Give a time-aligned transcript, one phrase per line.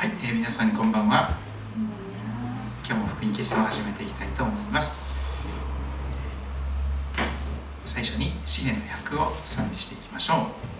[0.00, 1.36] はい、えー皆さんこんばんは。
[2.86, 5.44] 今日も福音決戦を始めていきたいと思います。
[7.84, 10.79] 最初に詩篇の役を賛美していきましょう。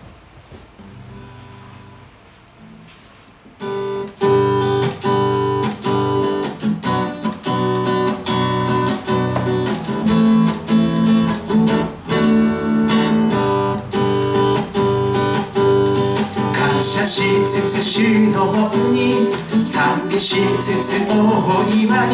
[21.41, 22.13] つ大庭に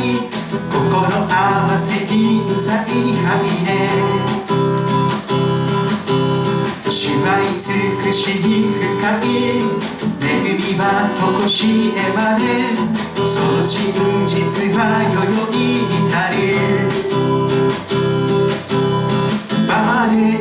[0.71, 3.69] 心合わせ臨在にはみれ
[6.89, 8.83] 主は慈しみ深
[9.25, 9.27] い。
[10.19, 10.83] 恵みは
[11.19, 12.43] とこしえまで
[13.27, 13.93] その真
[14.25, 14.33] 実
[14.77, 15.95] は世々に至
[16.31, 16.39] る。
[19.67, 19.71] 我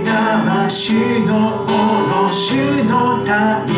[0.04, 0.10] ら
[0.44, 0.94] は主
[1.26, 1.30] の
[1.66, 1.70] も
[2.06, 2.94] の主の
[3.66, 3.76] 民。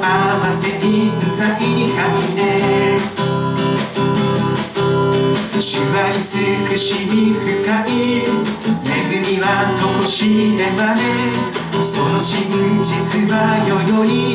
[0.00, 2.42] 合わせ臨在にはみれ
[5.60, 7.46] 主は慈しみ深
[7.86, 7.92] い。
[9.12, 9.46] 恵みは
[9.78, 11.00] とこしえまで
[11.82, 14.31] その真実はよよに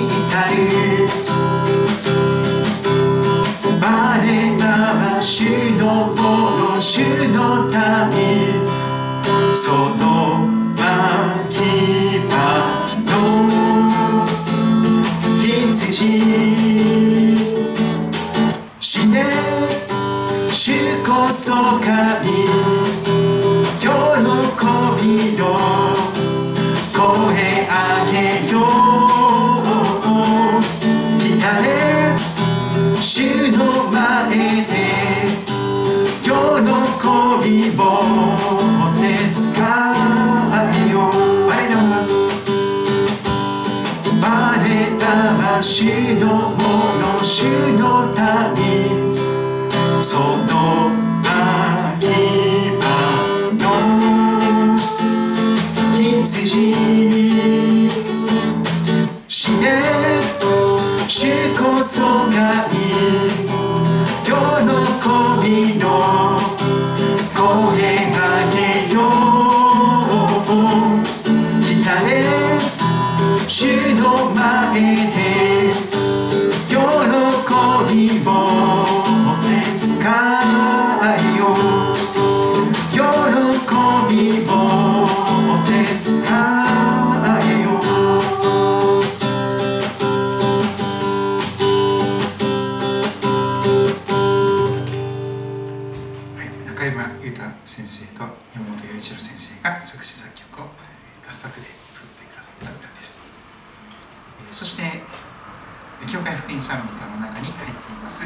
[106.58, 108.26] 教会福音賛美歌の中に入っています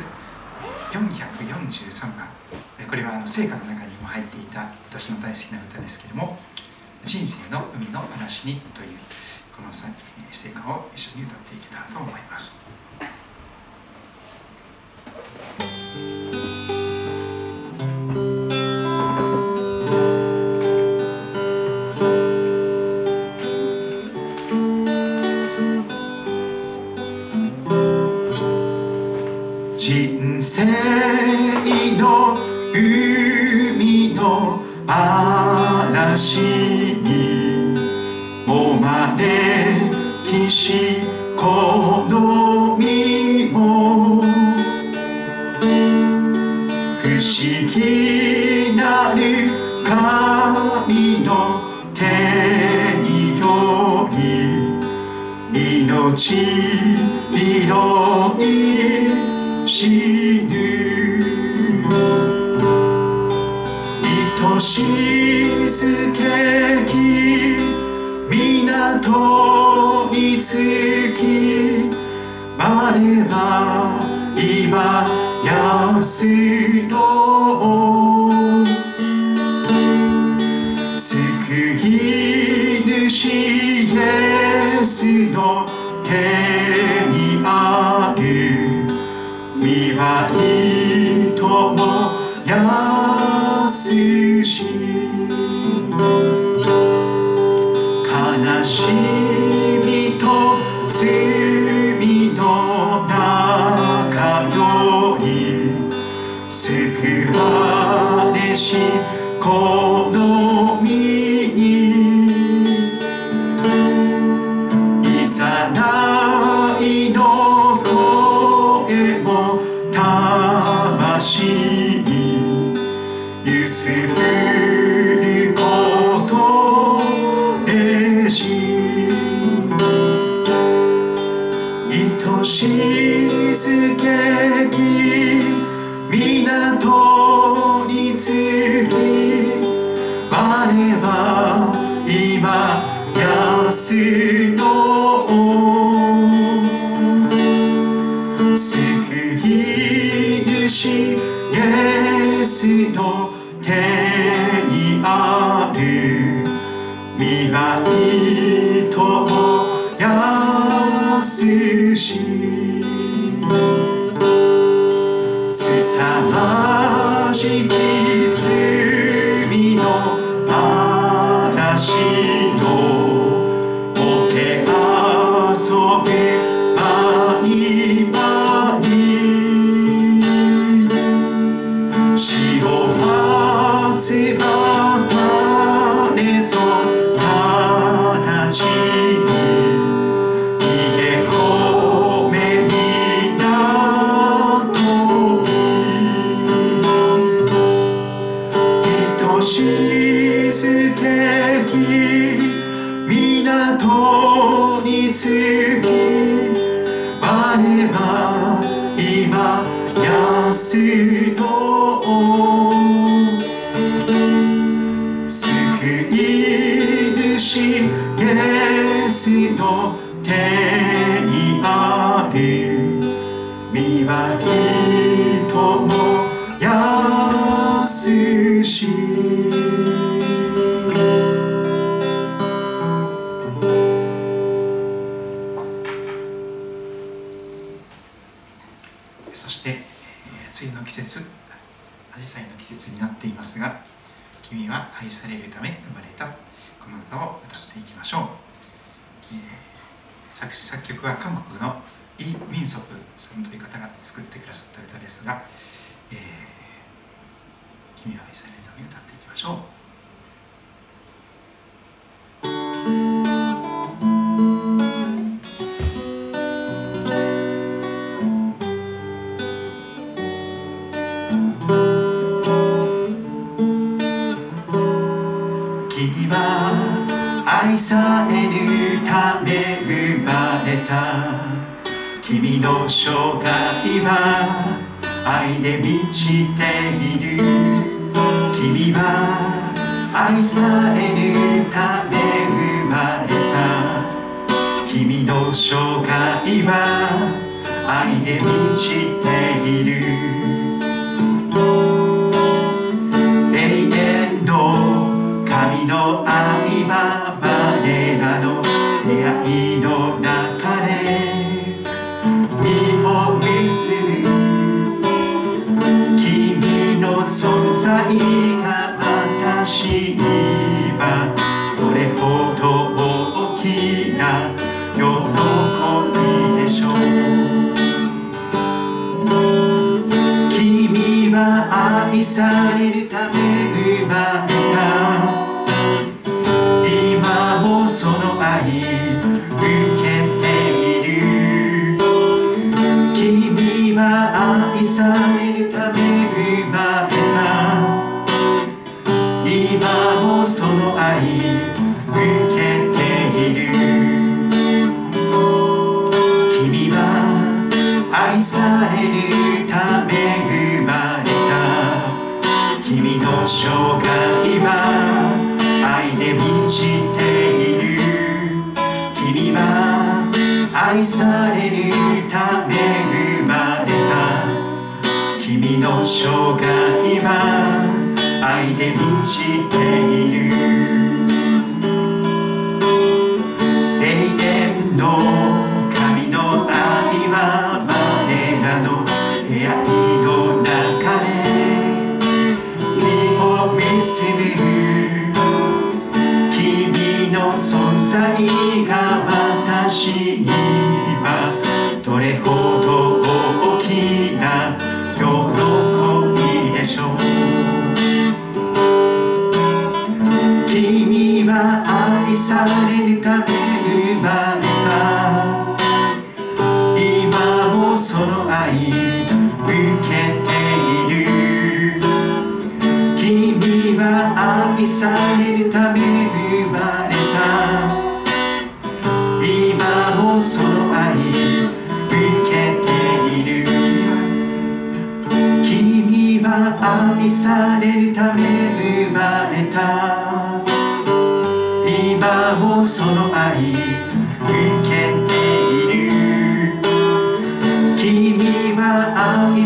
[0.92, 2.28] 443番。
[2.88, 6.40] これはあの聖歌の中にも入っていた私の大好きな歌ですけれども
[7.04, 8.98] 「人生の海の嵐に」という
[9.52, 12.81] この聖歌を一緒に歌っていけたらと思います。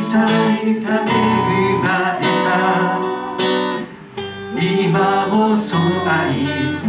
[0.06, 0.24] さ
[0.64, 1.04] えた
[4.62, 6.85] 今もそう愛。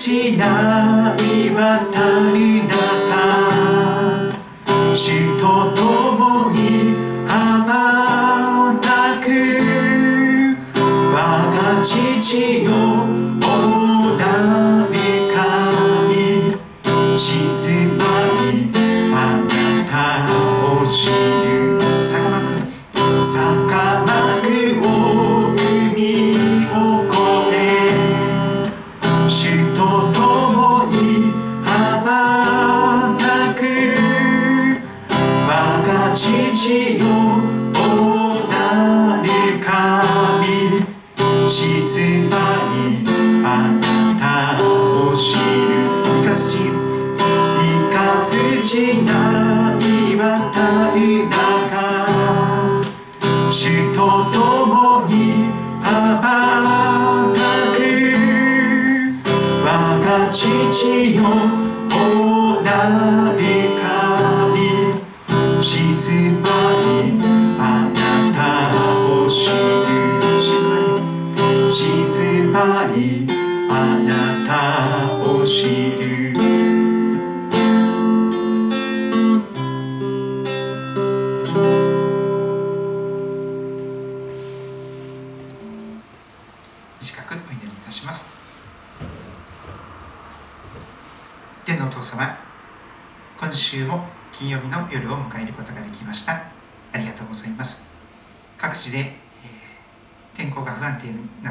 [0.00, 1.50] しない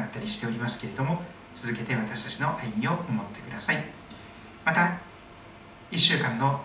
[0.00, 1.22] なったりしておりますけれども
[1.54, 3.84] 続けて私たちの歩みを守ってください。
[4.64, 4.98] また
[5.90, 6.60] 1週間の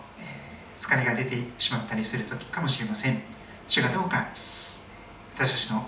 [0.76, 3.20] 疲れが出てしまったりする時かもしれません。
[3.66, 4.28] 主がどうか
[5.34, 5.86] 私たちの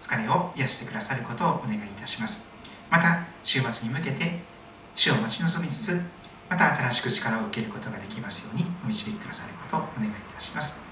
[0.00, 2.54] 疲れを癒してくださることをお願いいたします。
[2.90, 4.38] また週末に向けて
[4.94, 6.02] 主を待ち望みつつ
[6.48, 10.84] また新しく力を受けることができますようにお導きくださることをお願いいたします。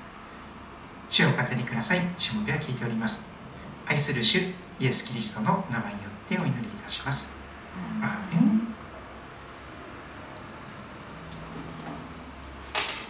[1.08, 2.00] 主を語りください。
[2.18, 3.32] しもべは聞いております。
[3.86, 7.38] 愛する主イエス・キリストの名前によってお祈りいたします。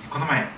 [0.08, 0.48] この前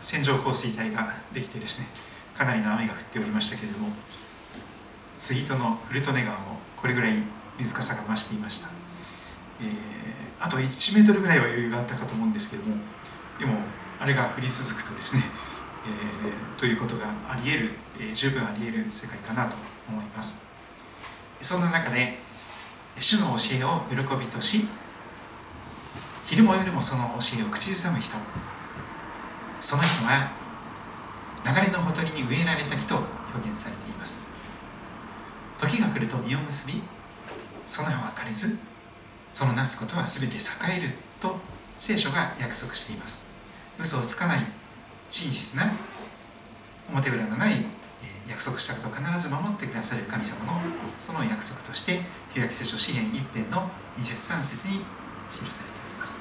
[0.00, 1.88] 線状降水帯ができてですね
[2.36, 3.88] かなりの雨が降っておりましたけれども
[5.10, 7.14] 杉戸の古利根川もこれぐらい
[7.58, 8.68] 水かさが増していました、
[9.60, 9.68] えー、
[10.38, 12.82] あと1メートルぐらいは余裕があったかと思うんですけれども
[13.38, 13.54] でも
[14.00, 15.22] あれが降り続くとですね、
[15.86, 17.70] えー、ということがあり得る、
[18.00, 19.56] え、十分あり得る世界かなと
[19.88, 20.46] 思います。
[21.40, 22.18] そんな中で
[22.98, 24.68] 主の教えを喜びとし
[26.26, 28.16] 昼も夜もその教えを口ずさむ人。
[29.60, 30.30] その人は
[31.44, 32.96] 流れのほとりに植えられた木と
[33.34, 34.24] 表現されています。
[35.58, 36.82] 時が来ると実を結び
[37.64, 38.58] その葉は枯れず
[39.30, 40.38] そのなすことは全て栄
[40.78, 41.38] えると
[41.76, 43.26] 聖書が約束しています。
[43.78, 44.46] 嘘をつかない
[45.08, 45.72] 真実な
[46.90, 47.64] 表裏のない
[48.28, 50.60] 約束したことを必ず守ってくださる神様の
[50.98, 52.00] その約束として
[52.32, 54.84] 旧約聖書詩篇一編の2節3節に
[55.28, 56.20] 記されています。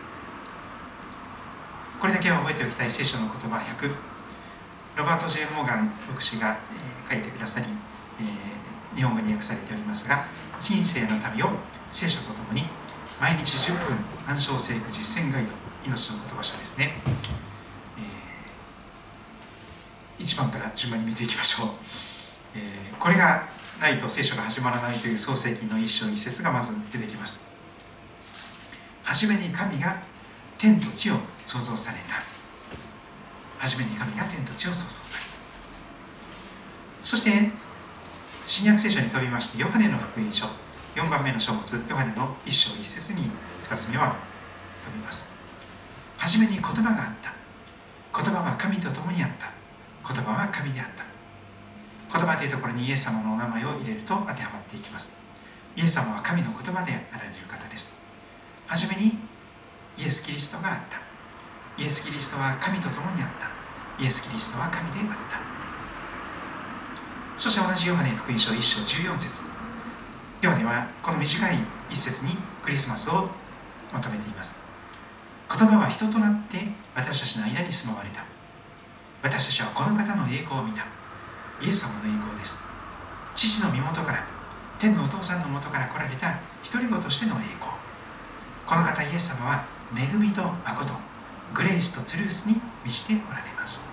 [1.99, 3.93] これだけは覚えておきたい聖書の言葉100
[4.97, 6.57] ロバート・ジェイ・モーガン牧師が、
[7.07, 7.67] えー、書いてくださり、
[8.19, 10.25] えー、日本語に訳されておりますが
[10.59, 11.49] 人生の旅を
[11.91, 12.63] 聖書とともに
[13.19, 15.49] 毎日10分暗唱聖句実践ガイド
[15.85, 16.93] 命の言葉書ですね、
[20.21, 21.69] 1番から順番に見ていきましょう、
[22.55, 23.47] えー、これが
[23.81, 27.51] ないと聖書が始まらないという創世記の一章一節がまず出てきます。
[29.03, 30.01] 初めに神が
[30.59, 32.21] 天と地を創造された。
[33.57, 35.31] 初めに神が天と地を創造された。
[37.03, 37.51] そして
[38.45, 40.45] 新約聖書に飛びましてヨハネの福音書。
[40.93, 43.31] 4番目の書物ヨハネの1章1節に
[43.63, 44.15] 2つ目は
[44.85, 45.33] 飛びます。
[46.17, 47.33] 初めに言葉があった。
[48.13, 49.60] 言葉は神と共にあった。
[50.11, 51.05] 言葉は神であった。
[52.11, 55.17] 言葉というところにイエス様のお名前を入れると当てはまっていきます。
[55.77, 58.03] イエス様は神の言葉であられる方です。
[58.67, 59.17] 初めに
[59.97, 60.99] イエス・キリストがあった。
[61.81, 63.47] イエス・キリストは神と共にあった。
[64.03, 65.39] イエス・キリストは神であった。
[67.37, 69.47] そして同じヨハネ福音書1章14節。
[70.41, 71.55] ヨハネはこの短い
[71.89, 73.29] 一節にクリスマスを
[73.93, 74.59] 求めています。
[75.49, 76.57] 言葉は人となって
[76.95, 78.30] 私たちの間に住まわれた。
[79.23, 80.83] 私たちはこの方の栄光を見た。
[81.61, 82.65] イエス様の栄光です。
[83.35, 84.25] 父の身元から
[84.79, 87.71] 天のお父さんのもとから来られた一人子としての栄光。
[88.65, 90.93] この方イエス様は恵みと誠
[91.53, 93.85] グレイスとトゥルースに満ちておられました。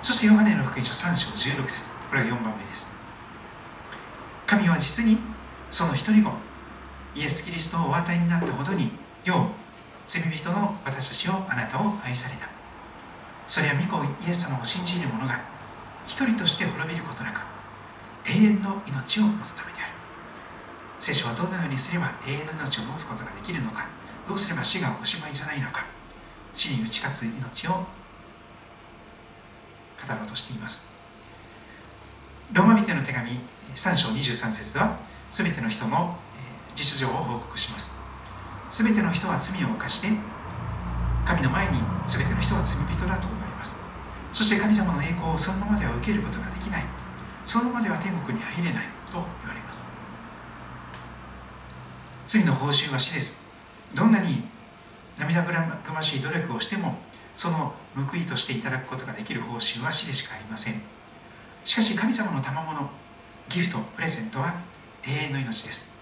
[0.00, 2.94] そしてヨハネの福音書3章16節これは4番目です。
[4.46, 5.18] 神は実に
[5.72, 6.30] その一人子
[7.16, 8.92] イエス・キリストをお与えになったほどに
[9.24, 9.64] よう
[10.06, 12.53] 罪人の私たちをあなたを愛された。
[13.46, 15.40] それは御子イエス様を信じる者が
[16.06, 17.40] 一人として滅びることなく
[18.26, 19.92] 永遠の命を持つためである。
[20.98, 23.86] 聖書はどのようにすれば永遠の命を持つことができるのか
[24.26, 25.84] どうすれば死がおしまいじゃないのか
[26.54, 27.84] 死に打ち勝つ命を語
[30.08, 30.94] ろうとしています。
[32.52, 33.30] ローマ人の手紙
[33.74, 34.98] 3章23節は
[35.30, 36.16] 全ての人の
[36.74, 37.98] 実情を報告します。
[38.70, 40.08] 全ての人は罪を犯して
[41.24, 43.33] 神の前に全ての人は罪人だと
[44.34, 46.82] そして神様の栄光をそのままでは受けることができない。
[47.44, 49.86] そのままでは天国に入れないと言われます。
[52.26, 53.46] 罪の報酬は死です。
[53.94, 54.42] どんなに
[55.20, 55.52] 涙ぐ
[55.92, 56.98] ましい努力をしても
[57.36, 60.82] その報いとしていただくことができる報酬は死でしかありません。
[61.64, 62.90] しかし神様の賜物
[63.48, 64.52] ギフトプレゼントは
[65.04, 65.96] 永遠の命です。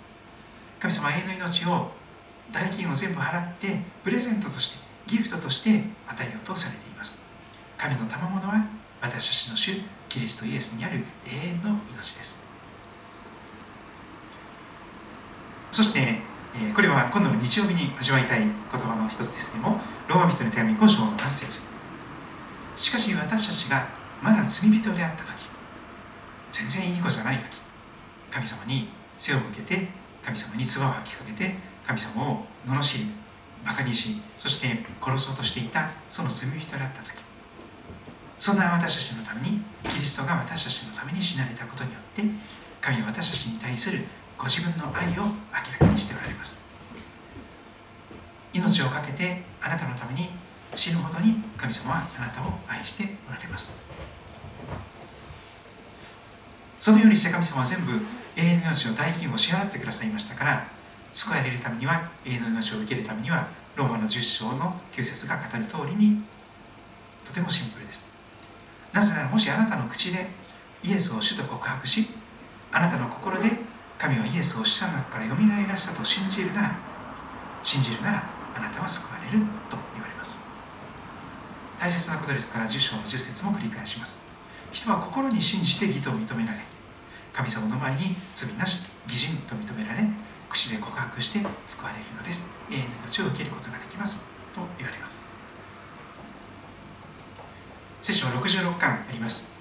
[0.81, 1.91] 神様は永遠の命を
[2.51, 6.92] 代金を全部払ってプレゼントとしてギフトとして与えようとされています。
[7.83, 8.65] 神の賜物は
[9.01, 9.73] 私たちの主
[10.09, 12.49] キリストイエスにある永遠の命です。
[15.73, 16.21] そして
[16.55, 21.73] えこれは今度の日曜日に味わいたい言葉の一つですけどもローマ人の手紙5章の8節。
[22.77, 23.89] しかし私たちが
[24.23, 25.49] まだ罪人であった時
[26.53, 27.63] 全然いい子じゃない時
[28.31, 29.89] 神様に背を向けて
[30.23, 33.11] 神様に唾を吐きかけて神様を罵り
[33.67, 34.69] バカにしそして
[35.01, 37.22] 殺そうとしていたその罪人であった時
[38.43, 42.23] そんな私たちのためにキリストが私たちのために死なれたことによって
[42.81, 44.03] 神は私たちに対する
[44.37, 45.31] ご自分の愛を明
[45.79, 46.61] らかにしておられます。
[48.53, 50.27] 命を懸けてあなたのために
[50.75, 53.79] 死ぬほどに神様はあなたを愛しておられます。
[56.81, 57.93] そのようにして神様は全部
[58.35, 60.67] 永遠の命の代金を支払ってくださいましたから
[61.13, 66.21] 救われるためには永遠の命を受けるためにはローマの10章の9節が語る通りに
[67.25, 68.12] とてもシンプルです。
[68.93, 70.27] なぜならもしあなたの口で
[70.85, 72.09] イエスを主と告白し
[72.71, 73.51] あなたの心で
[73.99, 76.77] 神はイエスを死者の中からよみがえらせたと信じるなら
[77.63, 78.25] 信じるなら
[78.57, 80.49] あなたは救われると言われます。
[81.79, 84.27] 大切なことですから10章の10節も繰り返します。
[84.73, 86.59] 人は心に信じて義と認められ
[87.33, 90.03] 神様の前に罪なし義人と認められ
[90.49, 92.55] 口で告白して救われるのです。
[92.71, 94.31] 永遠の命を受けることができます。
[94.53, 95.25] と言われます。
[98.03, 99.55] 聖書は66巻あります。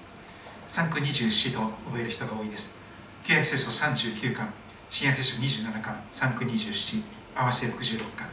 [0.66, 2.82] 3区24と覚える人が多いです。
[3.22, 4.52] 旧約聖書39巻
[4.90, 7.04] 新約聖書27巻3区27
[7.36, 8.26] 合わせて66巻。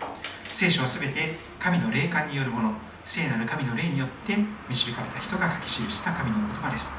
[0.45, 2.73] 聖書は全て神の霊感によるもの。
[3.05, 4.35] 聖なる神の霊によって
[4.67, 6.97] 導かれた人が書き記した神の言葉です。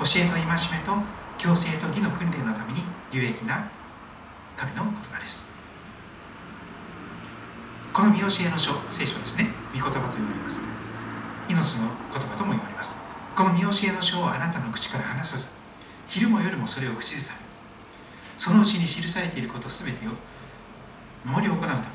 [0.00, 0.92] 教えと戒めと
[1.38, 2.80] 強制と義の訓練のために
[3.12, 3.70] 有益な
[4.56, 5.54] 神の言葉です。
[7.92, 9.50] この見教えの書聖書ですね。
[9.72, 10.73] 御言葉と言われます。
[11.48, 13.04] 命の言葉とも言われます。
[13.34, 15.58] この見教えの書をあなたの口から話さず
[16.06, 17.46] 昼も夜もそれを口ずさめ
[18.36, 20.10] そのうちに記されていることすべてを
[21.24, 21.88] 守り行うためである。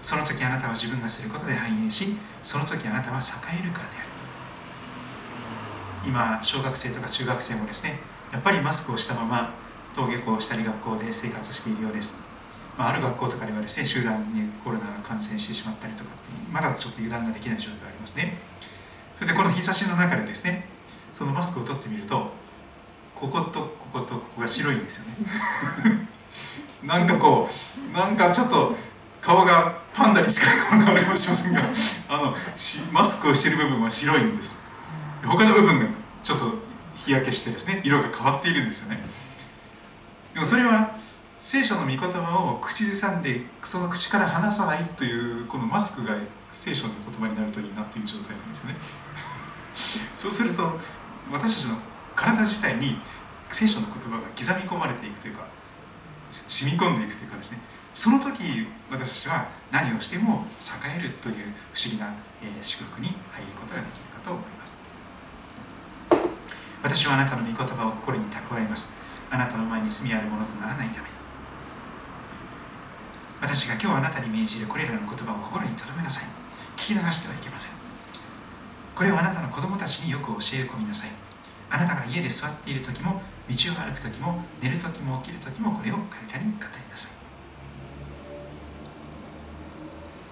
[0.00, 4.08] その時あなたは自分がすることで繁栄しその時あなたは栄えるからである。
[6.04, 8.00] 今小学生とか中学生もですね
[8.32, 9.54] やっぱりマスクをしたまま
[9.94, 12.20] 登下校したり学校で生活しているようです、
[12.78, 16.10] まあ、ある学校とかではですね集団にコロナが感染してしまったりとか
[16.50, 18.34] まだちょっと油断ができない状況がありますね。
[19.16, 20.66] それでこの日差しの中でですね
[21.12, 22.30] そのマスクを取ってみると
[23.14, 26.08] こことこことここが白いんですよね。
[26.82, 28.76] なんかこうなんかちょっと
[29.20, 31.62] 顔がパンダに近い顔がありもしませんが
[32.08, 32.34] あの
[32.90, 34.66] マスクをしている部分は白いんです。
[35.24, 35.86] 他の部分が
[36.24, 36.52] ちょっと
[36.96, 39.00] 日焼けしてですね色が変わっているんですよね。
[40.34, 40.96] でもそれは
[41.36, 46.16] 聖書の御言葉を口ずさんでその口から離さないというこのマスクが
[46.52, 48.76] 聖書の言葉になるといいなという状態なんですよね。
[50.12, 50.78] そうすると
[51.32, 51.78] 私たちの
[52.14, 53.00] 体自体に
[53.50, 55.46] 聖書の言葉が刻み込まれていくというか
[56.30, 57.60] 染み込んでいくというかですね。
[57.94, 62.08] その時私たちは何をしても栄えるという不思議な、
[62.42, 64.80] え、祝福に入ることができるかと思います。
[66.82, 68.96] 私はあなたの御言葉を心に蓄えます。
[69.30, 71.08] あなたの前に罪あるものとならないため。
[73.40, 76.41] 私が今日あなたに命じるこれらの言葉を心に留めなさい。
[76.76, 77.76] 聞き流してはいけません。
[78.94, 81.10] これをあなたの子供たちによく教え込みなさい。
[81.70, 87.16] あなたが家で座っている時も道を歩く時も寝る時も起きる時もこれを彼らに語りなさい。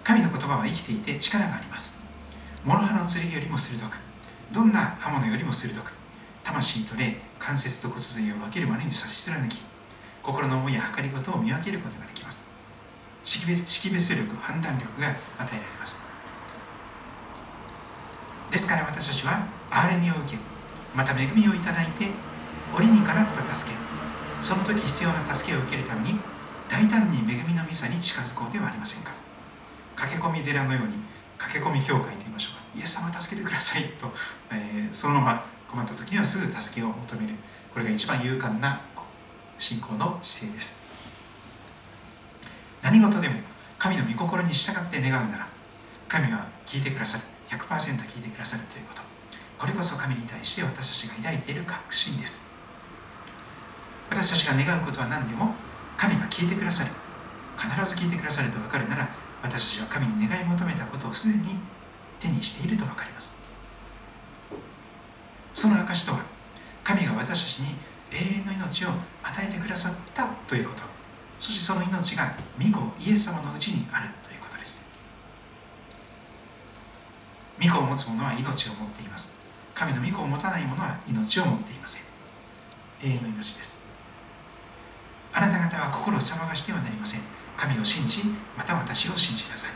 [0.04, 2.00] 神の言葉は生きていて力があります。
[2.64, 3.96] 諸刃の剣よりも鋭く
[4.52, 5.92] どんな刃物よりも鋭く
[6.42, 9.62] 魂と霊関節と骨髄を分けるまでに差し貫き
[10.22, 12.50] 心の思いや計りごとを見分けることができます。
[13.24, 16.09] 識別識別力判断力が与えられます。
[18.50, 20.38] ですから私たちは憐れみを受け
[20.94, 22.08] また恵みをいただいて
[22.74, 23.90] 折にかなった助け。
[24.40, 26.18] その時必要な助けを受けるために
[26.68, 29.12] 大胆に恵みのミサに近づこうではありませんか
[29.96, 30.94] 駆け込み寺のように
[31.36, 34.06] 駆け込み教会と言いましょうかイエス様助けてくださいと、
[34.50, 37.34] えー、そのまま困った時にはすぐ助けを求める。
[37.72, 38.80] これが一番勇敢な
[39.58, 40.88] 信仰の姿勢です。
[42.82, 43.34] 何事でも
[43.78, 45.48] 神の御心に従って願うなら
[46.08, 47.24] 神は聞いてくださる。
[47.50, 49.02] 100%聞いてくださるということ。
[49.58, 52.50] これこそ神に対して私たちが抱いている確信です。
[54.08, 55.54] 私たちが願うことは何でも
[55.96, 56.90] 神が聞いてくださる。
[57.58, 59.08] 必ず聞いてくださると分かるなら
[59.42, 61.56] 私たちは神に願い求めたことをすでに
[62.18, 63.42] 手にしていると分かります。
[65.52, 66.20] その証とは
[66.84, 67.74] 神が私たちに
[68.12, 68.90] 永遠の命を
[69.22, 71.00] 与えてくださったということ。
[71.40, 74.86] そしてその命が御子イエス様のうちにあるということです
[77.70, 79.40] 御子を持つ者は命を持っています。
[79.74, 82.02] 神の御子を持たない者は命を持っていません。
[83.02, 83.88] 永遠の命です。
[85.32, 87.20] あなた方は心を騒がしてはなりません。
[87.56, 88.24] 神を信じ
[88.58, 89.72] また私を信じなさい。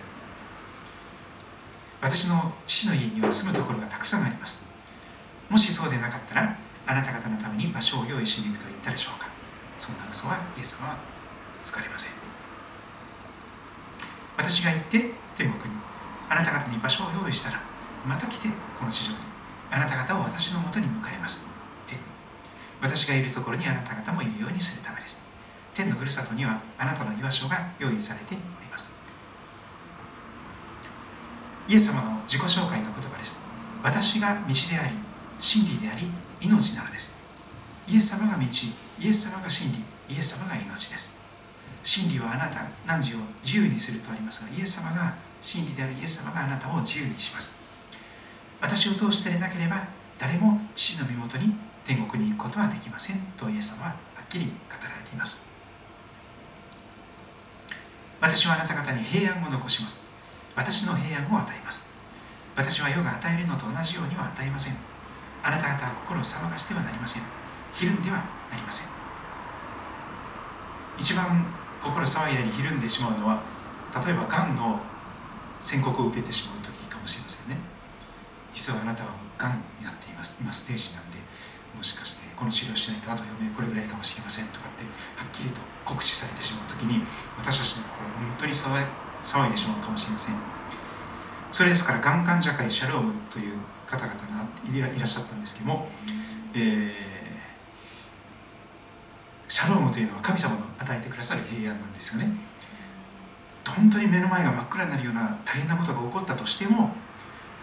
[2.03, 4.69] 私の父の家には住むところがたくさんあります。
[5.49, 9.29] もしそうでなかったらあなた方のために場所を用意しに行くと言ったでしょうか。
[9.79, 10.99] そんな嘘はイエス様は
[11.61, 12.19] 疲れません。
[14.37, 15.81] 私が行って天国に
[16.29, 17.74] あなた方に場所を用意したら
[18.07, 19.19] また来てこの地上に。
[19.71, 21.51] あなた方を私のもとに迎えます。
[21.87, 21.99] 天
[22.81, 25.23] 私がいるところにあなた方もいるようにするためです。
[25.75, 29.01] 天のふるさとにはあなたの居場所が用意されております。
[31.67, 33.47] イエス様の自己紹介の言葉です。
[33.83, 34.95] 私が道であり
[35.39, 36.07] 真理であり
[36.41, 37.17] 命なのです。
[37.89, 39.79] イエス様が道イエス様が真理
[40.15, 41.21] イエス様が命です。
[41.83, 47.64] 真理はあなた何時を自由にするとありますがイエス様が真理であるイエス様があなたを自由にします。
[48.61, 49.89] 私を通してでなければ
[50.19, 54.51] 誰も父の身元に天国に行くことはできませんとイエス様ははっきり語
[54.83, 55.53] られています。
[58.21, 60.07] 私はあなた方に平安を残します。
[60.57, 61.93] 私の平安を与えます。
[62.57, 64.77] 私は世が与えるのと同じようには与えません。
[65.43, 67.23] あなた方は心を騒がしてはなりません。
[67.75, 68.95] ひるんではなりません。
[70.99, 71.45] 一番
[71.83, 73.43] 心騒いだりひるんでしまうのは
[74.05, 74.81] 例えばがんの
[75.61, 77.59] 宣告を受けてしまう時かもしれませんね
[78.55, 80.41] 実はあなたはがんになっています。
[80.41, 81.19] 今ステージなんで
[81.77, 87.03] もしかしてこの治療しないとあと余命これぐらいかもしれませんとかってはっきりと告知されてしまう時に
[87.37, 90.37] 私たちの心本当に騒いでしまうかもしれません。
[91.51, 93.55] それですからがん患者会シャロームという
[93.87, 95.89] 方々がいらっしゃったんですけども、
[96.55, 96.93] えー、
[99.49, 102.35] シャロームというのは神様の与えてくださる平安なんですよね。
[103.67, 106.91] 本当に目の前が真っ暗になるような大変なことが起こったとしても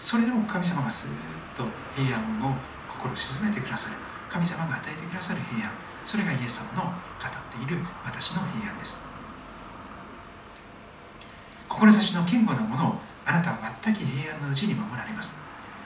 [0.01, 2.55] それでも神様がスーッと平安を
[2.89, 3.95] 心を鎮めてくださる。
[4.31, 5.71] 神様が与えてくださる平安。
[6.03, 9.05] それがイエス様の語っている私の平安です。
[11.69, 12.95] 志の堅固なものを
[13.27, 15.37] あなたは全く平安のうちに守られます。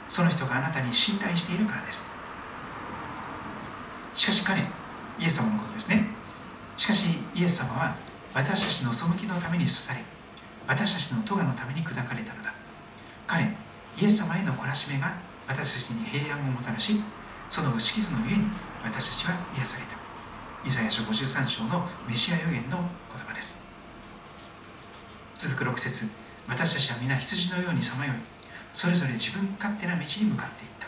[0.08, 2.06] その人があなたに信頼しているからです。
[4.14, 4.64] しかし彼イ
[5.26, 6.08] エス様のことですね。
[6.78, 7.94] しかしイエス様は
[8.34, 10.00] 私たちの背きのために刺され
[10.68, 12.54] 私たちの咎のために砕かれたのだ。
[13.28, 13.65] 彼
[13.98, 15.14] イエス様への懲らしめが
[15.48, 17.00] 私たちに平安をもたらし
[17.50, 18.50] その打ち傷の上に
[18.84, 19.96] 私たちは癒された。
[20.68, 22.88] イザヤ書53章のメシア予言の言
[23.26, 23.66] 葉です。
[25.36, 26.10] 続く6節
[26.48, 28.16] 私たちは皆羊のようにさまよい。
[28.74, 30.88] それぞれ自分勝手な道に向かっていった。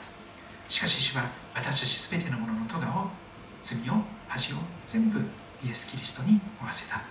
[0.68, 1.24] しかし主は
[1.56, 3.10] 私たち全てのものの咎を
[3.62, 5.20] 罪を恥を全部
[5.64, 7.02] イエス・キリストに負わせた。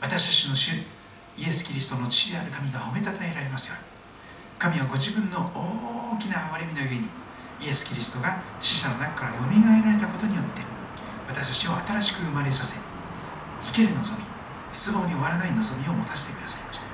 [0.00, 0.72] 私たちの主
[1.36, 3.94] イエス・キリストの父である神が褒めたたえられますように。
[4.58, 7.08] 神はご自分の大きな憐れみの上に
[7.60, 10.62] イエス・キリストが死者の中からよみがえられたことによって
[11.28, 12.80] 私たちを新しく生まれさせ
[13.62, 14.24] 生ける望み
[14.72, 16.86] 失望に終わらない望みを持たせてくださいました。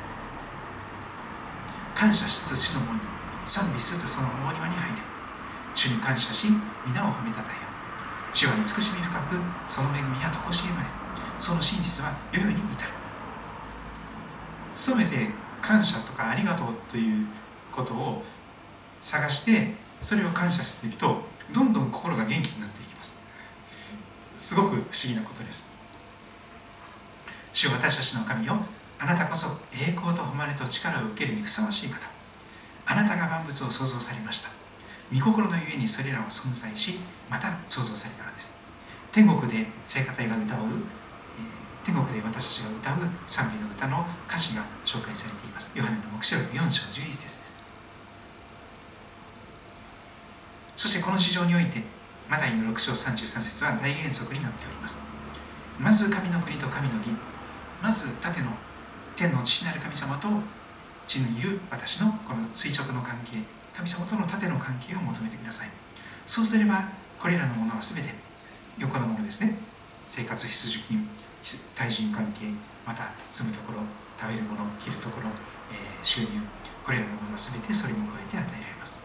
[1.94, 3.02] 感謝しつつ主の門に
[3.44, 5.02] 賛美しつつその大庭に入る。
[5.74, 6.48] 主に感謝し
[6.86, 7.60] 皆を褒めたたえよ
[8.32, 9.36] 主は慈しみ深く
[9.68, 10.86] その恵みは常しえまれ。
[11.38, 12.99] その真実は世々に至る。
[14.88, 15.28] 努めて
[15.60, 17.26] 感謝とかありがとうという
[17.72, 18.22] ことを
[19.00, 23.22] 探してそれを感謝していくとどんどん心が元気になっていきます。
[24.38, 25.76] すごく不思議なことです。
[27.52, 28.56] 主私たちの神よ。
[28.98, 32.06] あなたこそ栄光と誉れと力を受けるにふさわしい方。
[32.86, 34.50] あなたが万物を創造されました。
[35.12, 38.54] 御心のゆえにそれらは存在しまた創造されたのです。
[39.12, 40.58] 天国で聖歌隊が歌う、
[41.84, 45.72] 天国で私たちが歌う賛美の歌の歌詞が紹介されています。
[45.76, 47.62] ヨハネの目視録4章11節です。
[50.76, 51.82] そしてこの市場において
[52.28, 55.02] マタイの6章33節は大原則になっております。
[55.78, 57.08] まず神の国と神の義。
[57.82, 58.50] まず盾の
[59.16, 60.28] 天の父なる神様と
[61.06, 65.70] 地にいる私のこの垂直の関係神様との縦の関係を求めてください。
[66.26, 66.88] そうすれば
[67.18, 68.10] これらのものは全て
[68.78, 69.56] 横のものですね。
[70.06, 71.08] 生活必需品。
[71.74, 72.52] 対人関係
[72.86, 73.80] また住むところ
[74.18, 75.28] 食べるもの着るところ、
[75.72, 76.28] えー、収入
[76.84, 79.00] これらのものは全てそれに加えて与えられます。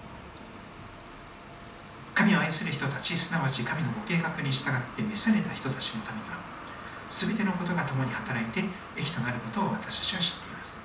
[2.13, 6.39] 神を愛する人たちすなわち神のご計画に従って召された人たちのためには
[7.09, 8.63] 全てのことが共に働いて
[8.97, 10.79] 益となることを私たちは知っています。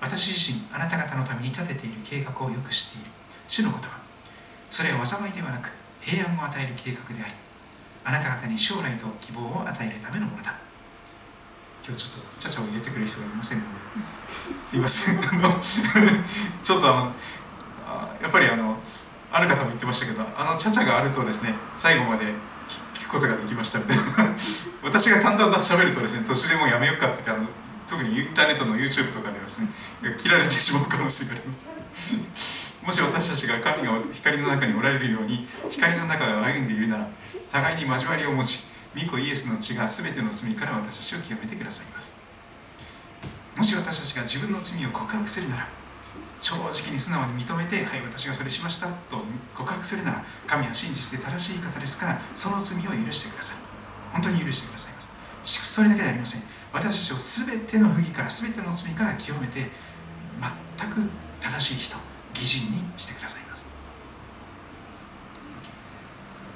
[0.00, 3.10] 私自身あなた方のために立てている計画をよく知っている。
[3.48, 4.00] 主の言葉
[4.70, 5.70] それは災いではなく
[6.00, 7.34] 平安を与える計画であり
[8.04, 10.54] あなた方に将来と希望を与えるためのものだ。
[11.86, 13.70] 今日ちょっとちゃちゃを入れてくれる人がいませんので。
[14.54, 15.18] すいません。
[16.62, 17.14] ちょっとあの
[18.20, 18.78] やっぱりあの
[19.30, 22.26] ある方も言ってましたけどあのちゃちゃがあるとですね最後まで
[23.12, 23.94] ことができましたので。
[24.82, 27.48] 私が淡々と喋るとですね途中でもうやめようかって言ってあの
[27.86, 29.68] 特にインターネットの YouTube とかではですね
[30.18, 32.72] 切られてしまう可能性があります。
[32.82, 37.06] もし私たちが神が光の中におられるように光の中を歩んでいるなら
[37.52, 38.64] 互いに交わりを持ち
[38.96, 42.20] 御子イエスの血が全ての罪から私たちを清めてくださいます。
[43.56, 45.68] もし私たちが自分の罪を告白するなら
[46.40, 49.22] 正直に素直に認めてはい私がそれしましたと
[49.54, 53.56] 告白するなら神は真実で正しい方ですからその罪を許してください。
[54.12, 55.12] 本当に許してくださいます。
[55.44, 56.42] それだけではありません。
[56.72, 59.68] 私たちを全ての不義から全ての罪から清めて
[60.78, 61.00] 全く
[61.40, 61.96] 正しい人
[62.34, 63.66] 義人にしてくださいます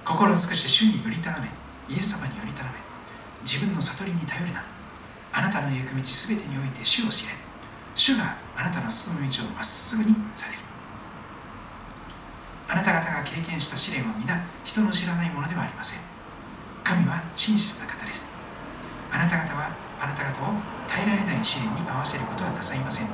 [0.07, 1.51] 心を尽くして主により頼め。
[1.91, 2.79] イエス様により頼め。
[3.43, 4.63] 自分の悟りに頼るな。
[5.33, 7.35] あなたの行く道全てにおいて主を知れ。
[7.97, 10.63] 主があなたの進む道をまっすぐにされる。
[12.71, 16.01] あなた方が経験した試練は皆人の知らないものではありません。
[16.85, 18.31] 神は真実な方です。
[19.11, 20.55] あなた方はあなた方を
[20.87, 23.09] 耐えられない試練に合わせることはなさいません。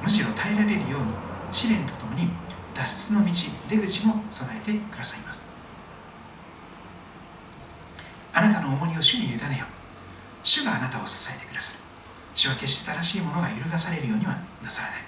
[0.00, 1.10] むしろ耐えられるように
[1.50, 2.30] 試練とともに
[2.72, 3.32] 脱出の道
[3.68, 5.49] 出口も備えてくださいます。
[8.32, 9.66] あなたの重荷を主に委ねよ
[10.42, 11.80] 主があなたを支えてくださる。
[12.34, 15.00] 主は決して正しいものが揺るがされるようにはなさらない。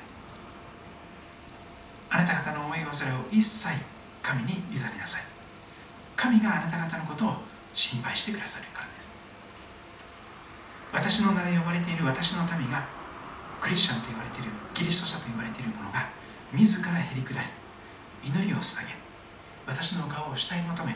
[2.10, 3.82] あなた方の思い忘れを一切
[4.22, 5.22] 神に委ねなさい。
[6.16, 7.34] 神があなた方のことを
[7.72, 9.14] 心配してくださるからです。
[10.92, 12.86] 私の名で呼ばれている私の民が
[13.60, 16.10] クリスチャンと言われているキリスト者と言われている者が
[16.52, 18.92] 自らへり下り祈りを捧げ
[19.66, 20.94] 私の顔を下に求め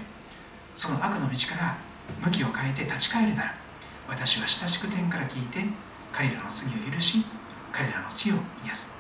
[0.74, 1.78] その悪の道から
[2.24, 3.54] 向きを変えて立ち返るなら
[4.08, 5.60] 私は親しく天から聞いて
[6.12, 7.24] 彼らの罪を許し
[7.72, 8.96] 彼らの地を癒す。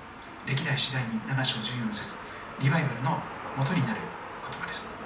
[0.46, 2.18] 歴代次第に7章14節
[2.60, 3.18] リバイバルの
[3.56, 4.00] 元になる
[4.42, 4.98] 言葉です。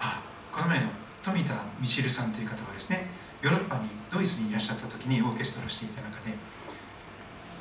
[0.00, 0.86] あこの前の
[1.22, 3.08] 富田ミシルさんという方はですね
[3.42, 6.36] ヨーロッパにドイツにいらっしゃった時にオーケストラをしていた中で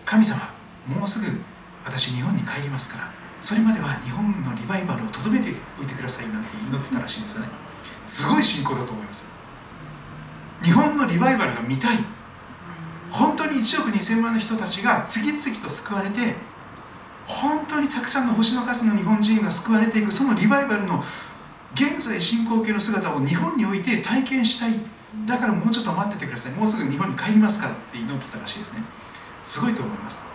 [0.06, 0.54] 神様
[0.86, 1.40] もうすぐ
[1.86, 7.63] 私日本に帰りますからそれまでは日本のリバイバルをとどめておいてくださいなんて祈ってたらしいんですよね。
[8.06, 9.32] すごい信仰だと思います。
[10.62, 11.98] 日本のリバイバルが見たい。
[13.12, 16.36] 本当に1億2000万の人たちが次々と救われて
[17.28, 21.04] 本当にたくさんの星の数の日本人が救われていくそのリバイバルの
[21.76, 24.74] 現在進行形の姿を日本において体験したい。
[25.26, 26.54] だからもうちょっと待っててください。
[26.54, 28.84] もうすぐ日本に帰りますからって祈ってたらしいですね。
[29.44, 30.34] すごいと思います。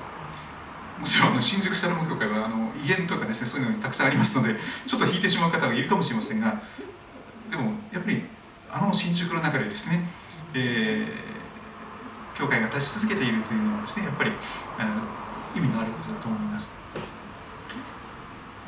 [0.99, 6.61] もちろん新宿シャロム協会はあの威厳とかですねそういうのがたくさんありますのでちょっと引いてしまう方がいるかもしれませんが
[7.51, 8.23] でもやっぱり
[8.71, 10.03] あの新宿の中でですね、
[10.55, 14.31] えー、教会が立ち続けているというのはですねやっぱり
[15.57, 16.79] 意味のあることだと思います。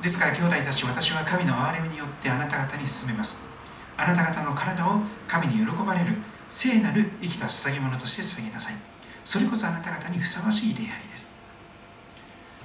[0.01, 3.51] ですから兄弟たち私は神の憐れみによってあなた方に進めます。
[3.99, 6.16] あなた方の体を神に喜ばれる
[6.49, 8.75] 聖なる生きた捧げ物として捧げなさい。
[9.23, 11.38] それこそあなた方にふさわしい礼拝です。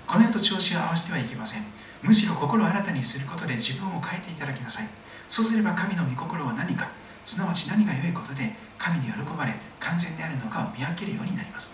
[0.08, 1.64] この世と調子を合わせてはいけません。
[2.02, 4.88] むしろ心を新たにすることで自分を変えていただきなさい。
[5.28, 6.90] そうすれば神の御心は何か
[7.24, 11.74] すなわち何が良いことで神に喜ばれ完全であるのかを見分けるようになります。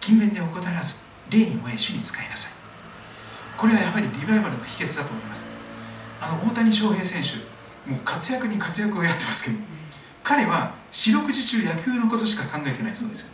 [0.00, 2.52] 勤勉で怠らず霊に燃え主に使いなさい。
[3.56, 5.50] これはやはりリバイバルの秘訣だと思います。
[6.20, 7.36] あの大谷翔平選手
[7.90, 9.64] もう活躍に活躍をやってますけど
[10.22, 13.30] 彼は四六時中野球のことしか考えてないそうです。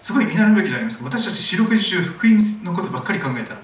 [0.00, 3.60] すごい見習うべきでありますけど私たち四六時中福音のことばっかり考えたら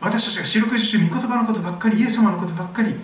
[0.00, 2.94] 私たちが四六時中御言葉のことばっかりイエス様のことばっかり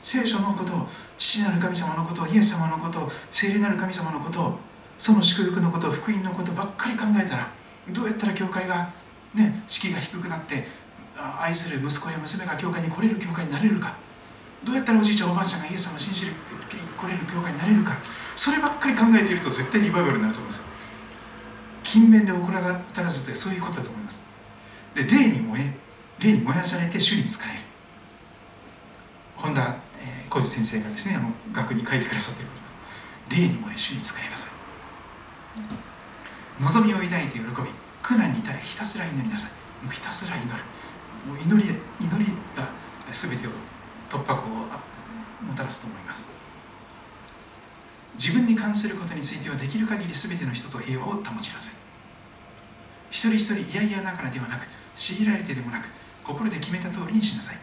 [0.00, 0.72] 聖書のこと
[1.16, 4.58] 父なる神様のことイエス様のこと聖霊なる神様のこと
[4.98, 7.48] その祝福のこと福音のことばっかり考えたら
[7.90, 8.90] どうやったら教会が
[9.34, 10.64] ね敷居が低くなって
[11.40, 13.94] 愛する息子や娘が教会に来れる教会になれるか。
[14.64, 16.32] どうやったらおじいちゃんおばあちゃんがイエス様を信じる
[16.96, 17.96] 来れる教会になれるか。
[18.34, 20.70] そればっかり考えていると絶対リバイバルになると思います
[21.84, 24.26] 勤勉で怒らたらずってそういうことだと思います。
[24.94, 25.72] で霊に燃え
[26.22, 27.60] 霊に燃やされて主に仕える。
[29.36, 29.76] 本田
[30.30, 33.42] 浩二先生がですねあの学に書いてくださっていることです。
[33.42, 34.54] 霊に燃え主に仕えなさい。
[36.62, 37.46] 望みを抱いて喜び
[38.02, 39.84] 苦難に至りひたすら祈りなさい。
[39.84, 40.50] もうひたすら祈る。
[41.26, 41.68] もう祈り
[42.00, 42.70] 祈りが
[43.10, 43.50] 全てを
[44.08, 44.52] 突破口を
[45.44, 46.32] もたらすと思います。
[48.14, 51.74] 自分に関することについてはできる限り全ての人と平和を保ちなさい。
[53.10, 55.88] 一人一人いやいやながらではなく強いられてでもなく
[56.24, 57.58] 心で決めた通りにしなさい。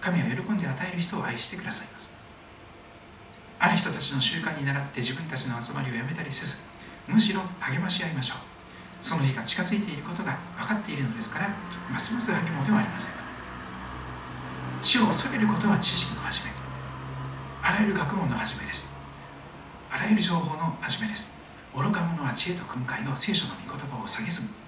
[0.00, 2.16] 神は喜んで与える人を愛してくださいます。
[3.58, 6.62] ある人たちの習慣に倣って自分たちの集まりをやめたりせず
[7.06, 8.38] むしろ励まし合いましょう。
[9.00, 11.48] その日が近づいていることが分かっているのですから
[11.90, 13.22] ますます励もうではありません
[14.80, 16.50] 死を恐れることは知識の始め。
[17.62, 18.98] あらゆる学問の始めです。
[19.92, 21.38] あらゆる情報の始めです。
[21.72, 24.61] 愚か者は知恵と訓戒を聖書の御言葉を下げずむ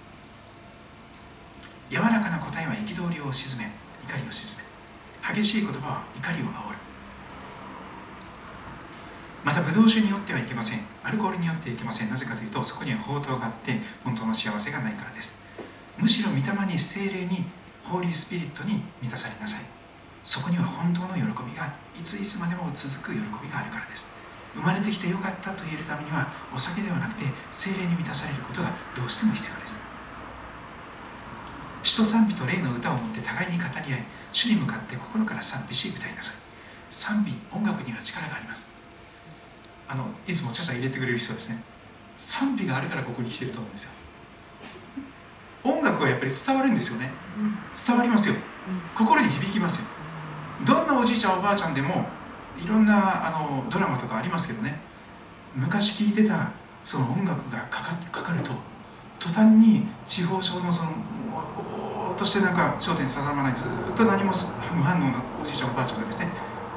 [1.91, 3.71] 柔らかな答えは憤りを鎮め
[4.05, 5.35] 怒りを鎮め。
[5.35, 6.79] 激しい言葉は怒りを煽る。
[9.45, 10.81] またブドウ酒によってはいけません。
[11.03, 12.11] アルコールによってはいけません。
[12.11, 15.45] なぜかというとそこには宝刀があって本当の幸せがないからです。
[15.99, 17.45] むしろ御霊に精霊に
[17.85, 19.65] ホーリースピリットに満たされなさい。
[20.23, 24.13] そこには本当の喜びがいついつまでも続く喜びがあるからです。
[24.55, 29.84] 生まれてきてよかったと言えるためにはお酒ではなくて精霊に満たされることがどうしても必要です。
[31.85, 36.37] 人賛美と霊の歌を持って互いに語り合い主に向かって心から賛美し歌いなさい。
[36.91, 38.75] 賛美音楽には力があります。
[39.87, 41.63] あのいつもちゃちゃ入れてくれる人ですね。
[42.17, 43.93] 賛美があるからここに来てると思うんですよ。
[45.63, 47.13] 音楽はやっぱり伝わるんですよね。
[47.87, 48.37] 伝わりますよ。
[48.95, 49.89] 心に響きますよ。
[50.65, 52.07] どんなおじいちゃんおばあちゃんでも
[52.65, 54.81] いろんなあのドラマとかありますけどね。
[55.55, 58.53] 昔聴いてたその音楽がかかかかると
[59.21, 60.93] 途端に地方症のその
[61.35, 64.33] ぼーっとしてなんか焦点定まらないずっと何も
[64.75, 66.31] 無反応なおじいちゃんおばあちゃんがですね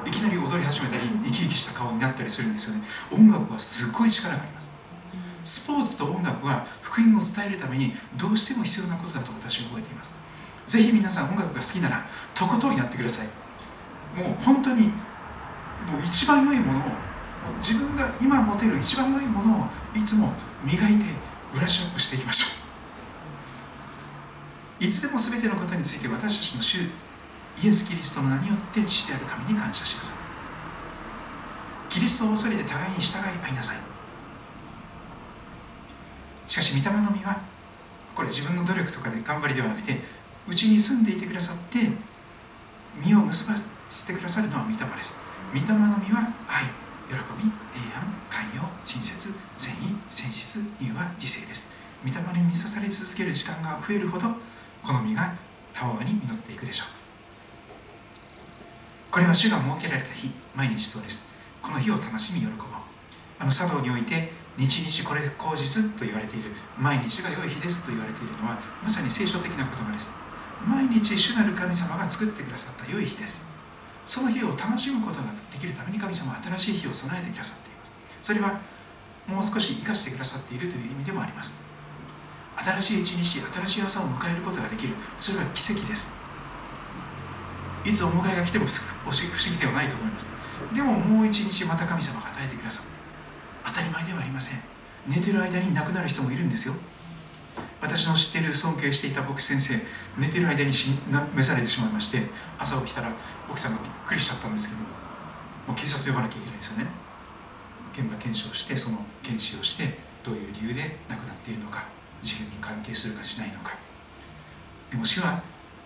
[0.06, 4.72] いきなり踊り始めたり生き生きした顔になったりするんですよね音楽はすごい力があります
[5.42, 10.16] スポーツと音楽は福音を伝えるためにどうしても必要なことだと私は覚えています
[10.66, 13.28] ぜひ皆さん音楽が好きならとことんやってください
[14.20, 16.82] もう本当にもう一番良いものを
[17.60, 20.34] 自分が今持てる一番良いものをいつも
[20.64, 21.06] 磨いて
[21.54, 22.57] ブラッシュアップしていきましょう
[24.80, 26.78] いつでも全てのことについて私たちの主
[27.64, 30.18] イエス・キリストの名によって父である神に感謝しなさい。
[31.90, 33.78] キリストを恐れて互いに従い合いなさい。
[36.46, 37.42] しかし御霊の実は
[38.14, 40.00] これ自分の努力とかで頑張りではなくて
[40.48, 41.80] うちに住んでいてくださって
[43.04, 45.22] 実を結ばせてくださるのは御霊です。
[45.54, 46.66] 御霊の実は愛
[47.10, 51.74] 喜び平安寛容親切善意誠実には自制です。
[52.06, 54.28] 御霊に満たされ続ける時間が増えるほど
[54.88, 55.36] この実が
[55.74, 56.88] たわわに実っていくでしょう。
[59.12, 61.36] これは主が設けられた日毎日そうです。
[61.62, 62.56] この日を楽しみ喜ぼう。
[63.38, 66.52] あの茶道において日々これ口実と言われている。
[66.80, 70.16] 毎日が良い日ですと言われているのはまさに聖書的な言葉です。
[70.66, 73.52] 毎日主なる神様が作ってくださった良い日です。
[74.06, 77.92] その日を楽しむことができるために神様は新しい日を備えてくださっています。
[78.22, 78.62] それは
[79.28, 81.67] もう少し生かしてくださっているという意味でもあります。
[82.58, 84.96] 新しい一日新しい朝を迎えることができる。
[85.18, 86.18] それは奇跡です。
[87.86, 88.70] いつお迎えが来ても不
[89.06, 90.36] 思議ではないと思います。
[90.74, 92.92] でももう一日また神様が与えてくださって
[93.66, 94.60] 当たり前ではありません。
[95.08, 96.74] 寝てる間に亡くなる人もいるんですよ。
[97.80, 99.80] 私の知っている尊敬していた牧師先生
[100.18, 100.72] 寝てる間に
[101.36, 102.24] 召されてしまいまして
[102.58, 103.12] 朝起きたら
[103.50, 104.88] 奥さんがびっくりしちゃったんですけど
[105.68, 106.88] もう警察呼ばなきゃいけないんですよね。
[107.94, 111.97] 現場検証してその検視をしてどういう理由で亡くなっているのか。
[112.22, 113.76] 事件に関係するかしないのか。
[114.90, 115.42] でも主は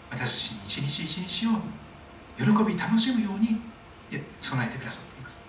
[0.09, 1.51] 私たちに一日一日を
[2.38, 3.61] 喜び楽しむように
[4.39, 5.39] 備えてくださっています。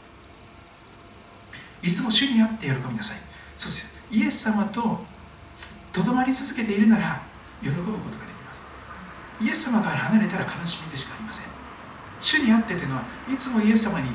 [1.83, 3.19] いつも主にあって喜びなさい。
[3.57, 5.05] そうですイエス様と
[5.93, 7.23] とどまり続けているなら
[7.63, 8.65] 喜ぶことができます。
[9.41, 11.53] イエス様から離れたら悲しみでしかありません。
[12.21, 14.09] 主にあってというのはいつもイエス様に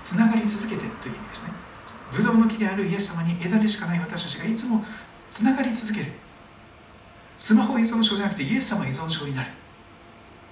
[0.00, 1.56] つながり続けてという意味ですね。
[2.12, 4.84] ブドウの木であるイエス様に枝でしかない私たちがいつも
[5.28, 6.12] つながり続ける。
[7.36, 9.48] スマホ依存症じゃなくてイエス様依存症になる。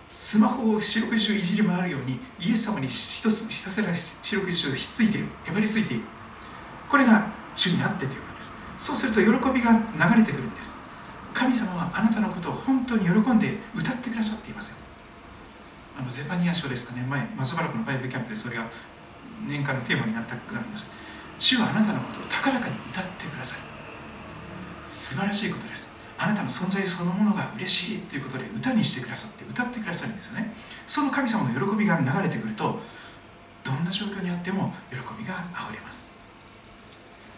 [0.09, 5.27] スマホを四六時中いじり回るようにイエス様に一つひたすら四六時中ひっついている。
[5.47, 6.05] へばりついている。
[6.89, 8.55] これが主にあってということです。
[8.79, 10.75] そうすると喜びが流れてくるんです。
[11.35, 14.77] 神様はあなたのことを本当に喜んで歌ってくださっていません。
[15.99, 17.05] あのゼパニア賞ですかね。
[17.09, 18.67] 前松原区のバイブキャンプでそれが
[19.47, 20.91] 年間のテーマになったくなりました
[21.39, 23.66] 主はあなたのことを高らかに歌ってください
[24.87, 25.97] 素晴らしいことです。
[26.19, 30.53] あなたの存在そのものが嬉しいということで歌にしてくださって歌ってくださるんですよね。
[30.87, 32.81] その神様の喜びが流れてくると
[33.65, 36.15] どんな状況にあっても喜びがあふれます。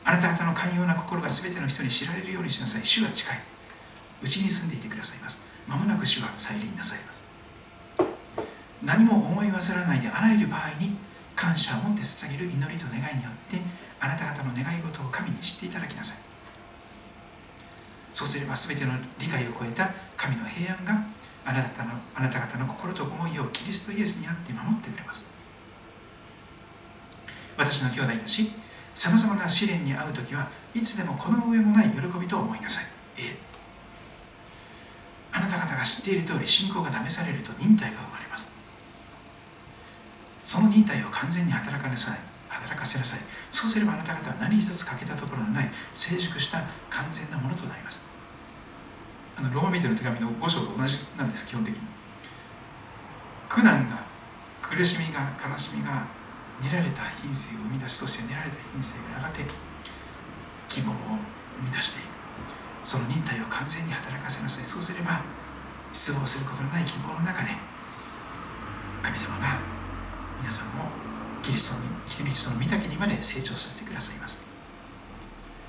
[0.04, 2.84] あなた方の寛容な心が全ての人に知られるようにしなさい。
[2.84, 3.40] 主は近い。
[4.22, 5.42] うちに住んでいてくださいます。
[5.66, 7.26] まもなく主は再臨なさいます。
[8.82, 10.96] 何も思い忘れないであらゆる場合に
[11.34, 13.60] 感謝を持って捧げる祈りと願いによって
[14.00, 16.27] あなた方の願い事を神に知っていただきなさい。
[18.18, 18.90] そうすれば全ての
[19.20, 21.06] 理解を超えた神の平安が
[21.44, 25.30] あなたのあなた方の心と思いをキリストイエスにあって守ってくれます。
[27.56, 28.50] 私の兄弟たち
[28.92, 33.22] さまざまな試練に遭う時はいつでもこの上もない喜びと思いなさい。
[33.22, 33.38] え
[35.30, 38.52] あなた方が知っている通り信仰が試されると忍耐が生まれます
[40.40, 42.18] その忍耐を完全に働かなさい
[42.68, 43.20] 働かせなさい。
[43.50, 46.58] そうすればあなた方は何一つ欠けたところのない成熟した
[46.90, 48.08] 完全なものとなります。
[49.36, 51.80] あのローマ人の手紙の5章と同じなんです基本的に。
[53.48, 54.04] 苦難が
[54.60, 56.04] 苦しみが悲しみが
[56.60, 59.44] 練られた品性を生み出しそして練られた品性がやがて
[60.68, 60.94] 希望を
[61.56, 62.08] 生み出していく。
[62.82, 64.64] その忍耐を完全に働かせなさい。
[64.64, 65.22] そうすれば
[65.92, 67.50] 失望することのない希望の中で
[69.02, 69.58] 神様が
[70.38, 70.87] 皆さんを
[71.42, 74.48] キリストにキリストの御岳にまで成長させてくださいます。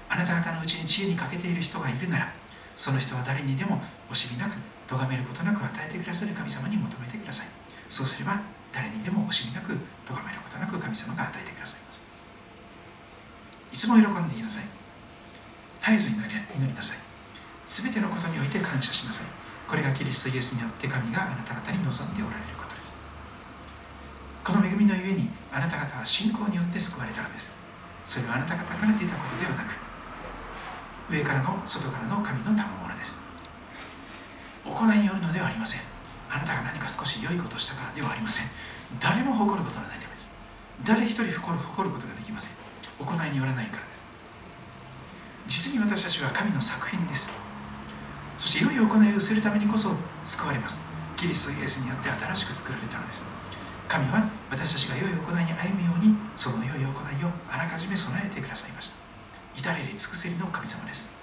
[0.10, 2.34] あなた方のうちに知恵に欠けている人がいるなら
[2.76, 4.58] その人は誰にでも惜しみなく
[4.88, 7.48] 咎めることなく与えてくださる神様に求めてください。
[7.88, 8.42] そうすれば
[8.74, 12.04] 誰にでも惜しみなく咎めることなく神様が与えてくださいます。
[13.72, 14.66] いつも喜んでいなさい。
[15.80, 16.98] 絶えず祈りなさい。
[17.66, 19.32] 全てのことにおいて感謝しなさい。
[19.70, 22.59] これがキリストイエスによって神があなた方に望んでおられる。
[24.44, 27.58] この恵みのゆえにあなた方は信仰によって救われたのです。
[28.06, 29.78] それはあなた方から出たことではなく
[31.12, 33.24] 上からの外からの神の賜物です。
[34.66, 35.82] 行いによるのではありません。
[36.30, 38.48] あなたが何か少し良いことをしたからではありません。
[39.00, 40.32] 誰も誇ることはないためです。
[40.86, 42.58] 誰一人誇る誇ることができません。
[43.00, 44.10] 行いによらないからです。
[45.48, 47.40] 実に私たちは神の作品です。
[48.38, 49.90] そして良い行いをするためにこそ
[50.24, 50.88] 救われます。
[51.18, 53.39] キリストイエスによって新しく作られたのです。
[53.90, 54.22] 神は
[54.52, 56.94] 私たちが良い行いに歩むようにその良い行い
[57.26, 59.02] をあらかじめ備えてくださいました。
[59.58, 61.18] 至れり尽くせりの神様です。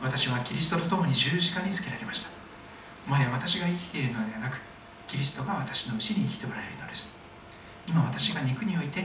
[0.00, 2.30] 私はキリストと共に十字架につけられました。
[3.10, 4.60] もはや私が生きているのではなく
[5.08, 7.18] キリストが私のうちに生きておられるのです。
[7.88, 9.02] 今私が肉において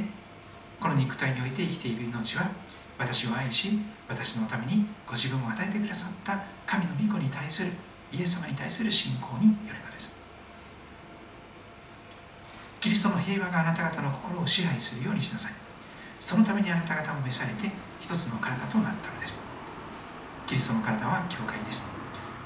[0.80, 2.52] この肉体において生きている命は
[3.00, 7.72] 私を愛し私のためにご自分を与えてくださった神の御子に対する
[8.14, 10.19] イエス様に対する信仰によるのです。
[12.90, 15.54] キリストの平和があなた方の心を支配するようにしなさい。
[16.20, 17.70] そのためにあなた方も召されて
[18.02, 19.46] 一つの体となったのです。
[20.48, 21.88] キリストの体は教会です。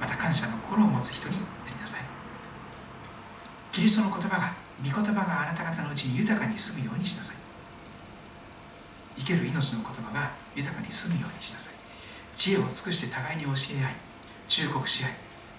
[0.01, 2.05] また感謝の心を持つ人になりなさい。
[3.71, 4.51] キリストの言葉が
[4.83, 7.37] 御言葉があなた方のうちに豊かに住むようにしなさい。
[9.15, 11.75] 生ける命の言葉が豊かに住むようにしなさい。
[12.35, 13.95] 知恵を尽くして互いに教え合い
[14.49, 15.11] 忠告し合い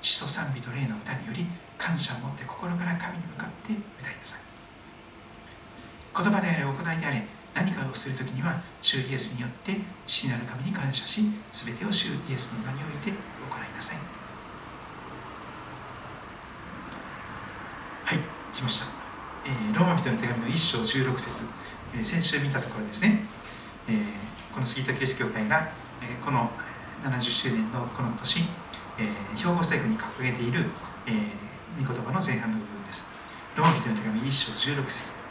[0.03, 1.47] 詩と賛美と霊の歌により
[1.79, 4.44] 感謝を持って心から神に向かって歌いなさい。
[6.15, 9.73] 言葉であれ行いであれ何かをするときには主イエスによって
[10.07, 13.99] 父なる神に感謝し全てを主イエスの名において行いなさい。
[18.05, 18.19] はい
[18.53, 18.93] 来ました、
[19.47, 21.47] えー、ローマ人の手紙の1章16節、
[21.95, 23.25] えー、先週見たところですね、
[23.89, 23.97] えー、
[24.53, 25.69] この杉田キリスト教会が、
[26.03, 26.51] えー、この
[27.03, 28.41] 70周年のこの年、
[28.99, 30.67] えー、兵庫政府に掲げている、
[31.07, 33.11] えー、御言葉の前半の部分です。
[33.57, 35.24] ローマ人の手紙1章16節。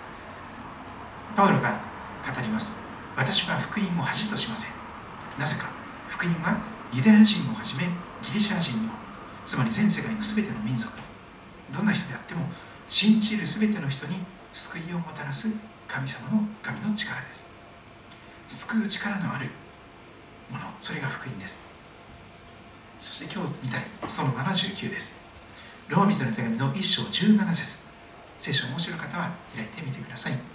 [1.35, 1.79] パウロが
[2.23, 2.83] 語ります。
[3.15, 4.73] 私は福音を恥としません。
[5.39, 5.69] なぜか
[6.07, 6.59] 福音は
[6.93, 7.83] ユダヤ人をはじめ
[8.21, 8.93] ギリシャ人にも
[9.45, 10.93] つまり全世界の全ての民族
[11.71, 12.41] どんな人であっても
[12.87, 14.17] 信じる全ての人に
[14.51, 15.49] 救いをもたらす
[15.87, 17.45] 神様の神の力です。
[18.47, 19.49] 救う力のある
[20.51, 21.59] ものそれが福音です
[22.99, 25.21] そして今日見たいその79です。
[25.89, 27.91] ローミ人の手紙の1章17節。
[28.37, 30.52] 聖書を面白い方は開いてみてください。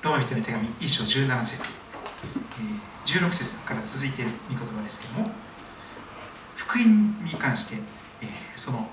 [0.00, 1.72] ローマ人の手紙1章17節。
[1.72, 5.34] え16節から続いている御言葉ですけれども
[6.54, 7.76] 福音に関して、
[8.22, 8.88] えー、その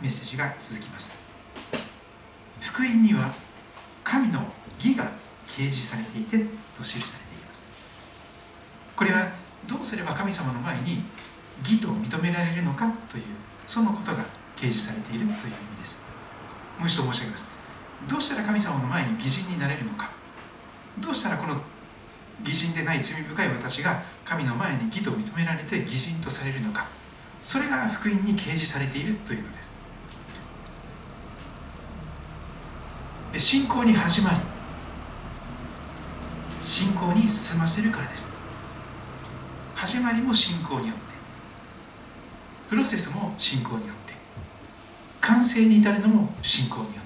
[0.00, 1.12] メッセージが続きます。
[2.60, 3.34] 福音には
[4.04, 4.42] 神の
[4.78, 5.04] 義が
[5.46, 6.38] 掲示されていて
[6.74, 7.66] と記されています。
[8.96, 9.32] これは
[9.68, 11.02] どうすれば神様の前に
[11.62, 13.24] 義と認められるのかという
[13.66, 14.24] そのことが
[14.56, 15.36] 掲示されているという意
[15.72, 16.06] 味です。
[16.78, 17.52] もう一度申し上げます。
[18.08, 20.21] どうしたら神様の前に義人になれるのか。
[20.98, 21.60] どうしたらこの
[22.44, 26.86] 義人でない罪深い私が神の前に義と認められて義人とされるのか。
[27.42, 29.76] それが福音に掲示されているというのです。
[33.32, 34.36] で信仰に始まり
[36.60, 38.34] 信仰に進ませるからです。
[39.74, 41.02] 始まりも信仰によって
[42.68, 44.14] プロセスも信仰によって
[45.20, 47.01] 完成に至るのも信仰によって。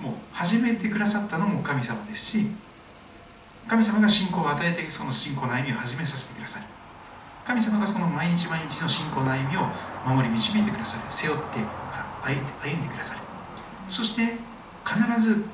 [0.00, 2.46] もう始めてくださったのも神様ですし
[3.66, 6.66] 神様が信仰を与えてその信仰の歩みを始めさせてくださる
[7.46, 9.62] 神様がその毎日毎日の信仰の歩みを
[10.06, 11.58] 守り導いてくださる背負って
[12.22, 13.20] 歩んでくださる
[13.88, 14.36] そして
[14.84, 15.44] 必ず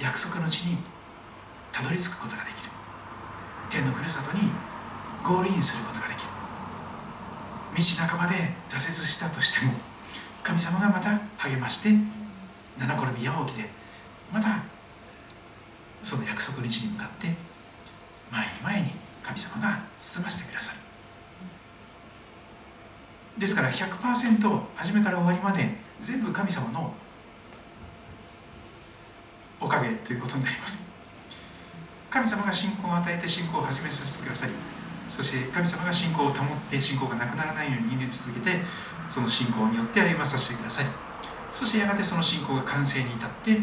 [0.00, 0.76] 約束の地に
[1.72, 2.70] たどり着くことができる。
[3.70, 4.50] 天のふるさとに
[5.22, 6.30] ゴールインすることができる。
[7.76, 9.72] 道半ばで挫折したとしても
[10.42, 11.88] 神様がまた励まして
[12.78, 13.68] 七転び八起きで
[14.32, 14.62] また
[16.02, 17.28] その約束の地に向かって
[18.30, 18.90] 前に前に
[19.22, 20.80] 神様が進ませてくださる。
[23.38, 25.68] ですから100%初めから終わりまで
[26.00, 26.94] 全部神様の
[29.60, 30.84] おかげということになります。
[32.14, 34.52] 神様が信仰を与えて信仰を始めさせてくださり
[35.08, 38.58] そして神様が信仰を保って信仰がなくならないように祈り続けて
[39.08, 41.03] その信仰によって歩まさせてください。
[41.54, 43.58] そしてやがてその信仰が完成に至って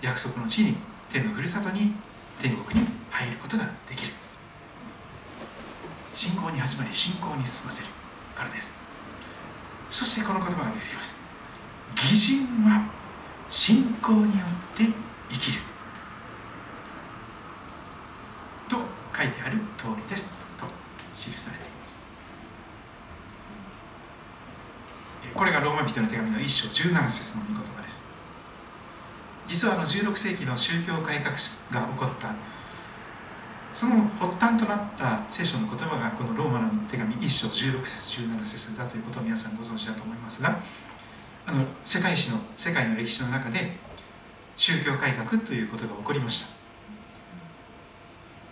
[0.00, 0.76] 約束の地に
[1.10, 1.92] 天のふるさとに
[2.40, 4.12] 天国に入ることができる。
[6.10, 7.92] 信仰に始まり信仰に進ませる
[8.34, 8.78] からです。
[9.90, 11.22] そしてこの言葉が出てきます。
[11.96, 12.88] 義人は
[13.50, 14.84] 信仰によって
[15.30, 15.60] 生きる。
[18.68, 18.76] と
[19.16, 20.38] 書いてある通りです。
[20.56, 20.66] と
[21.14, 21.77] 記されています。
[25.38, 28.04] これがローマ人の手紙の1章17節の御言葉です。
[29.46, 31.30] 実はあの16世紀の宗教改革
[31.70, 32.34] が起こった
[33.72, 40.58] その発端となった聖書の言葉がこのローマの手紙1章16節17節だということを皆さんご存知だと思いますが
[41.46, 43.76] あの世界史の世界の歴史の中で
[44.56, 46.56] 宗教改革ということが起こりました。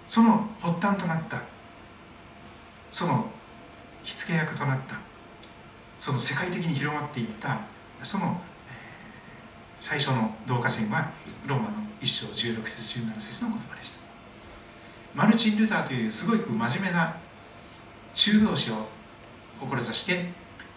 [0.07, 1.43] その発端となった
[2.93, 3.27] その
[4.05, 5.06] 火付け役となった
[5.99, 7.61] その世界的に広まっていった
[8.03, 8.41] その、
[9.79, 11.11] 最初の導火線は
[11.47, 14.01] ローマの1章16節17節の言葉でした。
[15.15, 17.17] マルチン・ルターというすごく真面目な
[18.15, 18.87] 修道士を
[19.61, 20.27] 志して、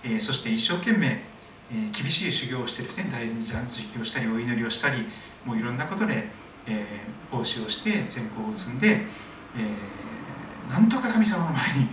[0.03, 1.22] え、そして一生懸命、え、
[1.91, 5.05] 厳しい修行をしてですね大事な修行をしたりお祈りをしたり
[5.45, 6.28] もういろんなことで、
[6.67, 6.86] え、
[7.32, 9.01] 奉仕をして善行を積んで、
[9.57, 11.88] え、なんとか神様の前に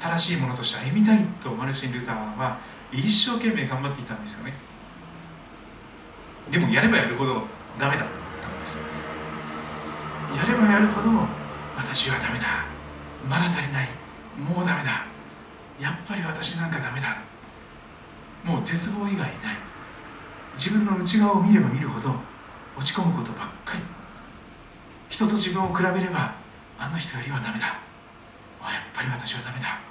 [0.00, 2.58] 正しいものとして歩みたいとマルチン・ルターは
[2.90, 4.54] 一生懸命頑張っていたんですよね。
[6.50, 7.42] でもやればやるほど
[7.78, 8.08] ダメだっ
[8.40, 8.82] たんです。
[10.34, 11.10] やればやるほど
[11.76, 12.64] 私はダメだ。
[13.28, 13.88] まだ足りない。
[14.38, 15.04] もうダメだ。
[15.78, 17.18] やっぱり私なんかダメだ。
[18.42, 19.30] もう絶望以外ない。
[20.54, 22.14] 自分の内側を見れば見るほど
[22.76, 23.82] 落ち込むことばっかり。
[25.10, 26.34] 人と自分を比べれば
[26.78, 27.66] あの人よりはダメだ。
[27.66, 27.76] やっ
[28.94, 29.89] ぱり私はダメだ。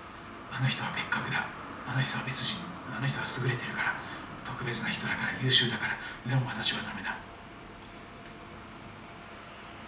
[0.51, 1.47] あの人は別格だ。
[1.87, 2.65] あの人は別人。
[2.95, 3.95] あの人は優れてるから。
[4.43, 5.33] 特別な人だから。
[5.43, 5.97] 優秀だから。
[6.29, 7.15] でも私はダメだ。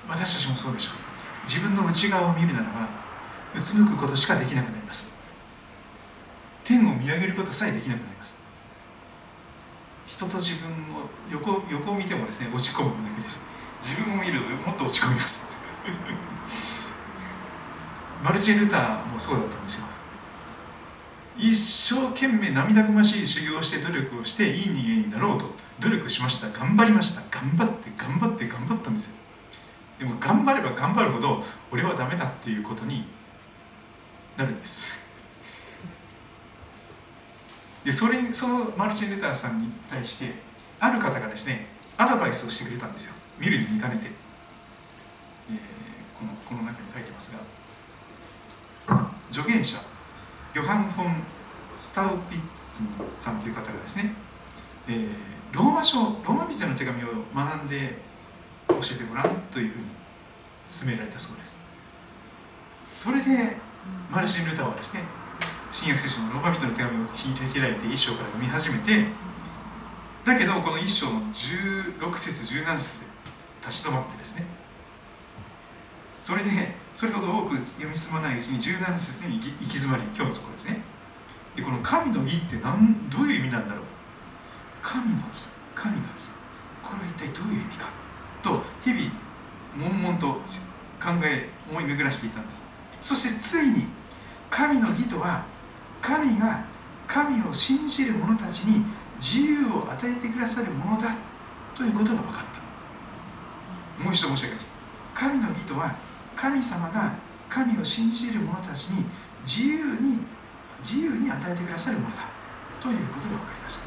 [0.08, 1.12] 私たちもそうでしょう。
[1.44, 2.88] 自分の内側を見るならば
[3.56, 5.16] うつむくことしかできなくなります。
[6.64, 8.42] 天を見上げることさえできなくなります。
[10.08, 13.46] 人と自分を横横を見てもですね落ち込むだけです。
[13.82, 15.52] 自分を見るともっと落ち込みます。
[18.24, 19.88] マルチェ・ルターもそうだったんですよ。
[21.42, 25.46] 一生懸命涙ぐましい修行をして努力をしていい人間になろうと
[25.80, 26.48] 努力しました。
[26.52, 27.22] 頑張りました。
[27.36, 29.18] 頑張って頑張って頑張ったんですよ。
[29.98, 33.06] でも頑張れば頑張るほど俺はダメだっていうことに
[34.38, 35.04] なるんです。
[37.84, 40.36] でそれそのマルチン・レターさんに対して
[40.80, 41.66] ある方がですね
[41.98, 43.16] アドバイスをしてくれたんですよ。
[43.40, 44.12] 見るに見かねて、
[45.50, 47.36] えー、このこの中に書いてます
[48.88, 49.91] が助言者。
[50.54, 51.16] ヨハン・フォン・
[51.80, 52.84] スタウピッツ
[53.16, 54.14] さんという方がですね、
[54.88, 55.08] えー、
[55.54, 57.98] ローマ書ローマ人の手紙を学んで
[58.68, 59.86] 教えてごらんというふうに
[60.68, 61.66] 勧められたそうです。
[62.76, 63.58] それで
[64.12, 65.04] マルシン・ルターはですね
[65.72, 69.06] 新約聖書のローマ人の手紙を開いて一章から読み始めて
[70.24, 73.08] だけどこの一章の16節17節で
[73.66, 74.46] 立ち止まってですね
[76.08, 76.52] それで
[76.94, 80.82] それほど多く読み進まないうちに17節に行き詰まり今日のところですね。
[81.56, 83.86] でこの神の義って何どういう意味なんだろう。
[84.82, 86.08] 神の義神の義
[86.84, 87.88] これは一体どういう意味か。
[88.42, 89.02] と日々
[89.78, 90.28] 悶々と
[91.00, 92.64] 考え思い巡らしていたんです。
[93.02, 93.88] そしてついに
[94.50, 95.44] 神の義とは
[96.02, 96.66] 神が
[97.08, 98.86] 神を信じる者たちに
[99.20, 101.16] 自由を与えてくださるものだ
[101.76, 102.46] ということが分かっ
[103.98, 104.04] た。
[104.04, 104.74] もう一度申し上げます。
[105.14, 105.96] 神の義とは
[106.42, 107.14] 神様が
[107.48, 109.06] 神を信じる者たちに
[109.46, 110.18] 自由に
[110.82, 112.24] 自由に与えてくださるものだ。
[112.82, 113.82] ということが分かりました。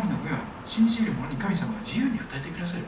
[0.00, 2.86] 神の子は信じる者に神様が自由に与えてくださる。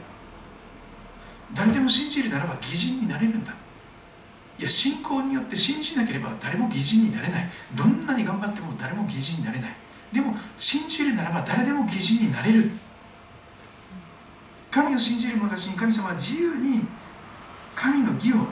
[1.53, 3.53] 誰でも信じるならば義人になれるんだ。
[4.57, 7.45] いや信仰によって信じなければ誰も義人になれない。
[7.75, 9.75] どんなに頑張っても誰も義人になれない。
[10.11, 12.71] でも信じるならば誰でも義人になれる。
[14.71, 16.87] 神を信じる者たちに神様は自由に
[17.79, 18.45] 神の義を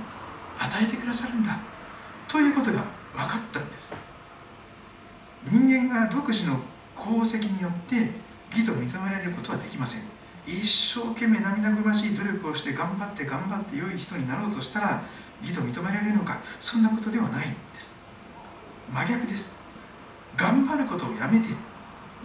[0.58, 1.60] 与えてくださるんだ。
[2.30, 2.80] ということが
[3.14, 3.94] 分かったんです。
[5.50, 6.62] 人間が独自の
[6.98, 8.10] 功績によって
[8.52, 10.10] 義と認められることはできません。
[10.48, 15.04] 一生懸命涙ぐましい努力をして頑張って頑張って良い人になろうとしたら
[15.42, 18.02] 義と認められるのかそんなことではないんです。
[18.94, 19.60] 真逆です。
[20.38, 21.50] 頑張ることをやめて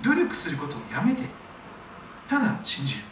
[0.05, 1.23] 努力することをやめて
[2.29, 3.12] ただ信じる。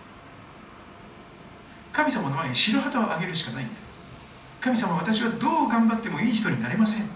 [1.93, 3.87] 神様の前に白旗を上げるしかないんです。
[4.61, 7.09] 神様私はどう頑張ってもいい人になれません。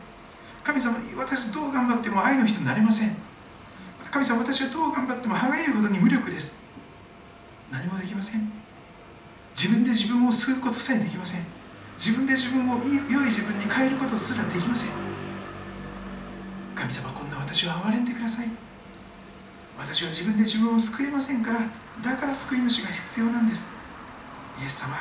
[0.64, 3.14] 神様私どう頑張っても愛の人になれません。
[4.11, 6.62] 神様私はどう頑張っても歯がゆいほどに無力です。
[7.70, 8.51] 何もできません。
[9.57, 11.45] 自分で自分を救うことさえできません。
[11.99, 14.95] 自分で自分を良い自分に変えることすらできません。
[16.75, 18.49] 神様こんな私を憐れんでください。
[19.77, 21.61] 私は自分で自分を救えませんから
[22.03, 23.74] だから救い主が必要なんです。
[24.61, 24.97] イエス様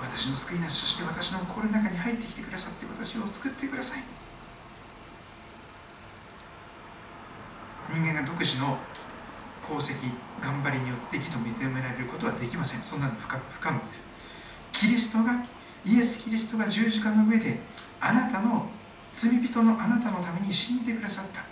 [0.00, 4.02] 私の救い主として私の心の中に入ってきてくださって私を救ってください。
[7.90, 8.78] 人間が独自の
[9.64, 12.82] 功績頑張りによって義と認められることはできません。
[12.82, 14.10] そんなの不可能です。
[14.72, 15.44] キリストが
[15.84, 17.60] イエス・キリストが十字架の上で
[18.00, 18.66] あなたの
[19.12, 21.44] 罪人のあなたのために死んでくださった。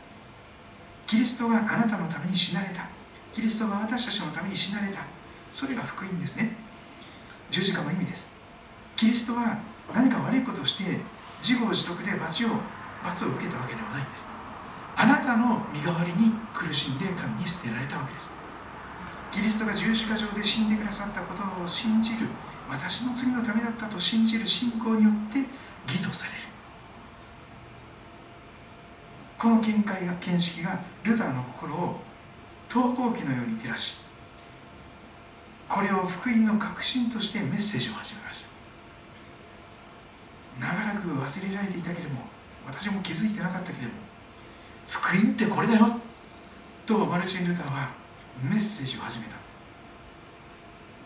[1.07, 2.89] キリストがあなたのために死なれた。
[3.33, 5.01] キリストが私たちのために死なれた。
[5.53, 6.70] それが福音ですね。
[7.51, 8.39] 十字架の意味です。
[8.97, 9.59] キリストは
[9.93, 11.01] 何か悪いことをして
[11.43, 12.49] 自業自得で罰を
[13.03, 14.27] 罰を受けたわけではないんです。
[14.97, 18.33] あなたの身代わりに苦しんで神に捨てられたわけです。
[19.33, 22.27] キリストが十字架上で死んでくださったことを信じる
[22.69, 25.39] 私の罪のためだったと信じる信仰によって
[25.89, 26.51] 義とされる。
[29.39, 32.01] この見解が見識がルターの心を
[32.69, 34.00] 投光器のように照らし
[35.71, 38.51] これを福音の核心としてメッセージを始めました。
[40.59, 42.23] 長らく忘れられていたけれども
[42.67, 44.01] 私も気づいてなかったけれども
[44.89, 46.01] 福音ってこれだよ
[46.85, 47.91] とマルチン・ルターは
[48.43, 49.61] メッセージを始めたんです。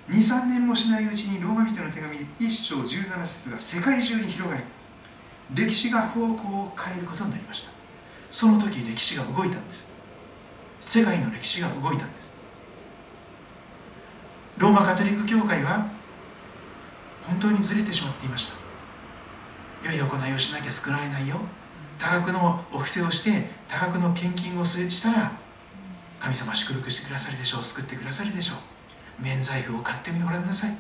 [0.08, 4.62] 23年もしないうちにローマ人の手紙1章17節が世界中に広がり
[5.54, 7.70] 歴史が方向を変えることになりました。
[8.30, 9.94] その時歴史が動いたんです。
[10.80, 12.33] 世界の歴史が動いたんです。
[14.58, 15.86] ローマカトリック教会は
[17.26, 18.54] 本当にずれてしまっていました。
[19.84, 21.40] 良い行いをしなきゃ救われないよ。
[21.98, 25.32] 多額のお布施をして多額の献金をしたら
[26.20, 27.64] 神様祝福してくださるでしょう。
[27.64, 29.22] 救ってくださるでしょう。
[29.22, 30.76] 免罪符を買ってみてごらんなさい。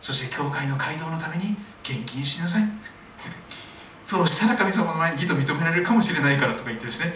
[0.00, 2.62] そして教会の街道のために献金しなさい。
[4.04, 7.14] そうしたら神様の前に義と認められるかもしれないからとか言ってですね。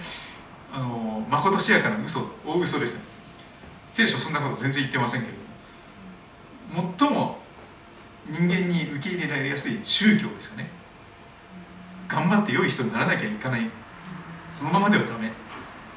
[0.73, 2.99] あのまことしやかな嘘大嘘です。
[2.99, 3.05] ね
[3.87, 5.36] 聖書そんなこと全然言ってませんけど。
[6.99, 7.39] 最も
[8.29, 10.71] 人間に受け入れられやすい宗教ですよね。
[12.09, 13.63] 頑張って良い人にならなきゃいかない。
[14.51, 15.33] そのままではダメ。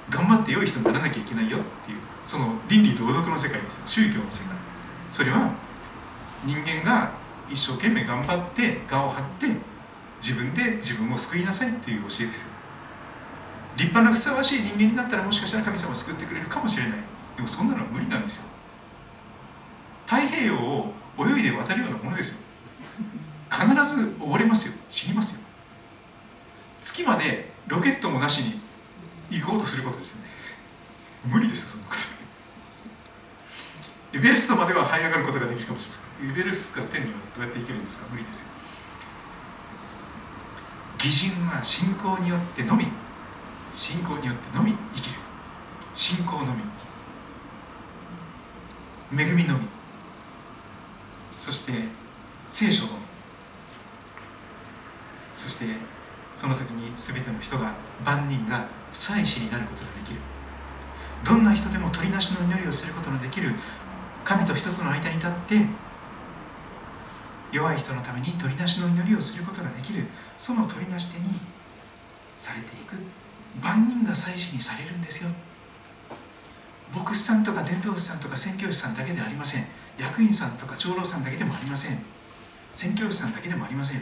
[0.10, 1.98] 頑張って良い人にならなきゃいけないよっていう。
[2.24, 4.58] その倫理道徳の世界です宗教の世界。
[5.10, 5.52] それは
[6.46, 7.12] 人間が
[7.50, 9.48] 一生懸命頑張って我を張って
[10.22, 12.54] 自分で自分を救いなさいという教えですよ。
[13.78, 16.92] 立派なふさわしい人間になったらもしかしたら神様を救ってくれるかもしれない。
[17.36, 18.49] でもそんなのは無理なんですよ。
[20.10, 22.48] 太平洋を泳いで渡るようなものですよ。
[23.52, 24.84] 必ず溺れますよ。
[24.90, 25.46] 死にますよ。
[26.80, 28.60] 月までロケットもなしに
[29.30, 30.30] 行こうとすることですね。
[31.26, 32.00] 無理ですそんなこと。
[34.18, 36.32] エベレストまでは這い上がることができるかもしれません。
[36.32, 38.12] エベレストから天にはどうやって行けるんですか？
[38.12, 38.48] 無理ですよ。
[40.98, 42.88] 義人は信仰によってのみ。
[43.76, 45.18] 信仰によってのみ生きる。
[45.94, 46.46] 信仰の
[49.14, 49.22] み。
[49.22, 49.68] 恵みのみ。
[51.40, 51.72] そして
[52.50, 53.00] 聖書のみ
[55.32, 55.66] そして
[56.34, 57.74] その時に全ての人が
[58.04, 60.20] 万人が祭司になることができる。
[61.24, 63.54] どんな人でも取りなしの祈りをすることのできる。
[64.26, 65.66] 神と人との間に立って
[67.54, 70.06] 弱い人のために取りなしの祈りをすることができる。
[70.38, 71.30] その取りなし手に
[72.38, 72.96] されていく。
[73.64, 75.30] 万人が祭司にされるんですよ。
[76.94, 79.64] 牧師さんとか伝道師さんとか宣教師さんだけではありません。
[80.00, 82.00] 役員さんとか長老さんだけでもありません。
[82.72, 84.02] 宣教師さんだけでもありません。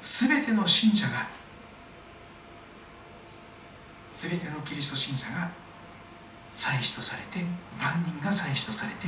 [0.00, 1.28] 全ての信者が
[4.08, 5.50] 全てのキリスト信者が
[6.50, 7.44] 祭司とされて
[7.80, 9.06] 万人が祭司とされて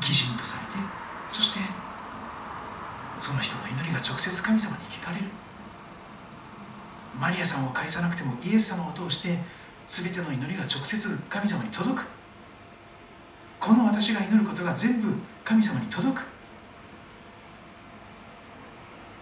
[0.00, 0.72] 義人とされて
[1.28, 1.60] そして
[3.18, 5.24] その人の祈りが直接神様に聞かれる。
[7.20, 9.38] マリアさんを介さなくてもイエス様を通して
[9.86, 12.21] 全ての祈りが直接神様に届く。
[13.62, 16.26] この私が祈ることが全部神様に届く。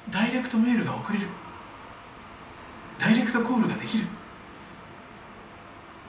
[0.08, 1.26] ダイレクトメールが送れる。
[2.98, 4.06] ダイレクトコールができる。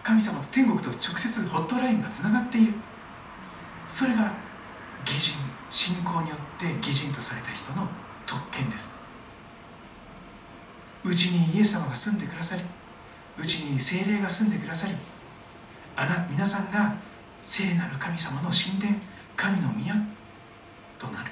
[0.01, 2.73] 神様と天国と直接ホットラインがつながっている。
[3.89, 4.31] それが
[5.05, 7.85] 義人信仰によって義人とされた人の
[8.25, 8.97] 特権です。
[11.03, 12.61] うちにイエス様が住んでくださり
[13.37, 14.93] うちに精霊が住んでくださり
[15.95, 16.95] あな皆さんが
[17.43, 18.95] 聖なる神様の神殿
[19.35, 19.95] 神の宮
[20.99, 21.31] となる。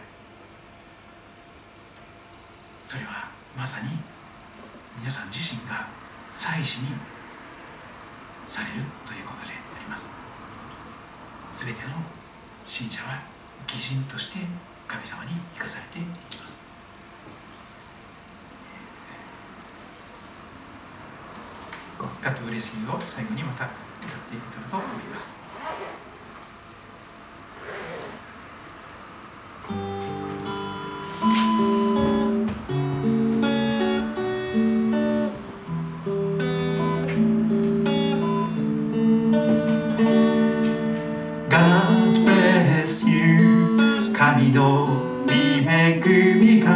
[2.85, 3.89] それはまさに
[4.97, 5.87] 皆さん自身が
[6.27, 6.87] 祭司に
[8.45, 10.15] されるということであります。
[11.51, 11.89] 全ての
[12.65, 13.21] 信者は
[13.67, 14.39] 義人として
[14.87, 16.65] 神様に生かされていきます。
[22.21, 25.48] ガッドブレスユーを最後にまた歌っていけたらと思います。
[44.19, 44.87] 神の
[45.25, 46.01] 御恵
[46.35, 46.75] みが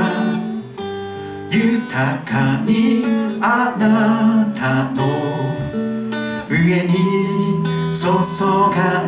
[1.51, 3.03] 豊かに
[3.41, 5.03] あなたの
[6.49, 6.93] 上に
[7.93, 8.07] 注
[8.73, 9.02] が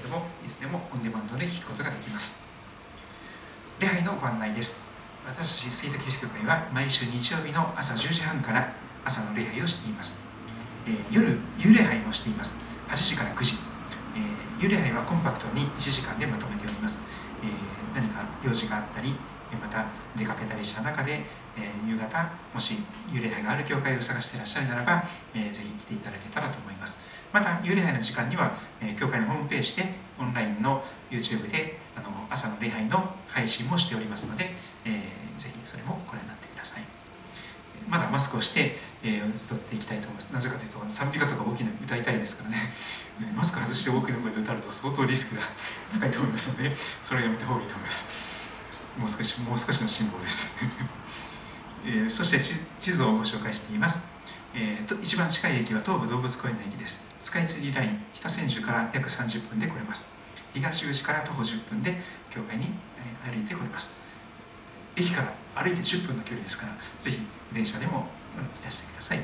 [0.00, 2.48] ですけども、いつでもオンデマンドで聞くことができます。
[3.78, 4.88] 礼拝のご案内です。
[5.26, 8.72] 私たちスイートキリスト教会は毎週日曜日の朝10時半から
[9.04, 10.24] 朝の礼拝をしています。
[10.86, 12.64] えー夜、夕礼拝もしています。
[12.88, 13.58] 8時から9時。
[14.16, 17.04] えー夕礼拝はコンパクトに1時間でまとめております。
[17.42, 17.50] えー
[17.94, 19.14] 何か用事があったり、
[19.56, 19.86] また
[20.16, 21.20] 出かけたりした中で、
[21.56, 22.74] えー夕方もし
[23.12, 25.02] 幽霊杯がある教会を探していらっしゃるならば、
[25.34, 27.20] えーぜひ来ていただけたらと思います。
[27.32, 29.84] また幽霊杯の時間には、えー教会のホームページで
[30.18, 34.50] オンラインの YouTube であの朝の礼拝の配信もしておりますので、
[34.84, 37.00] えーぜひそれもご覧になってください。
[37.88, 40.34] まだマスクをして、えー、伝っていきたいと思います。
[40.34, 42.56] なぜかというと賛美歌とか大きな歌いたいですからね。
[43.20, 45.42] ねマスク外して大きな声で歌うと相当リスクが
[46.00, 48.29] 高いと思いますのでそれをやめた方がいいと思います。
[49.00, 50.58] もう少しもう少しの辛抱です、
[51.86, 52.38] えーそして
[52.80, 54.10] 地図をご紹介しています、
[54.52, 57.04] えーと一番近い駅は東武動物公園の駅です。
[57.18, 60.12] スカイツリーライン北千住から約30分で来れます。
[60.52, 62.66] 東口から徒歩10分で教会に
[63.24, 64.00] 歩いて来れます。
[64.96, 68.06] 駅から歩いて10分の距離ですからぜひ電車でも
[68.60, 69.20] いらしてください、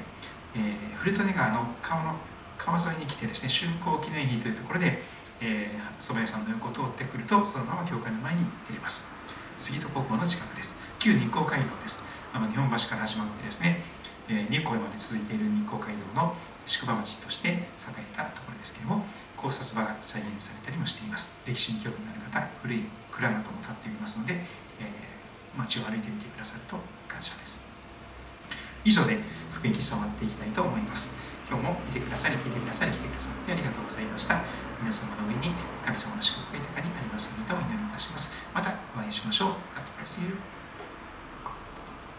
[0.55, 2.17] えー古利根川の川の
[2.57, 5.03] 川沿いに来てですね竣工記念碑というところで
[5.43, 9.16] えー蕎麦屋さんの横を通ってくるとそのまま教会の前に出れます。
[9.57, 10.85] 杉戸高校の近くです。
[10.99, 12.05] 旧日光街道です。
[12.35, 13.81] あの日本橋から始まってですね、
[14.29, 16.37] えー、日光まで続いている日光街道の
[16.67, 21.41] 宿場町として栄えたところですけれども考察場が再現されたりもしています。
[21.49, 24.45] 歴史に興味のある方古い蔵なども建っていますので、えー、
[25.57, 26.77] 街を歩いてみてくださると
[27.09, 27.65] 感謝です。
[28.85, 29.17] 以上で
[29.51, 31.33] 福音触っていきたいと思います。
[31.49, 34.45] 今日も見てくださり聞いてくださり来てくださってありがとうございました。
[34.85, 38.46] 皆様の上に神様の祝福が豊かにありますようにとお祈りいたします。
[38.57, 39.49] またお会いしましょう。
[39.51, 40.56] God bless you.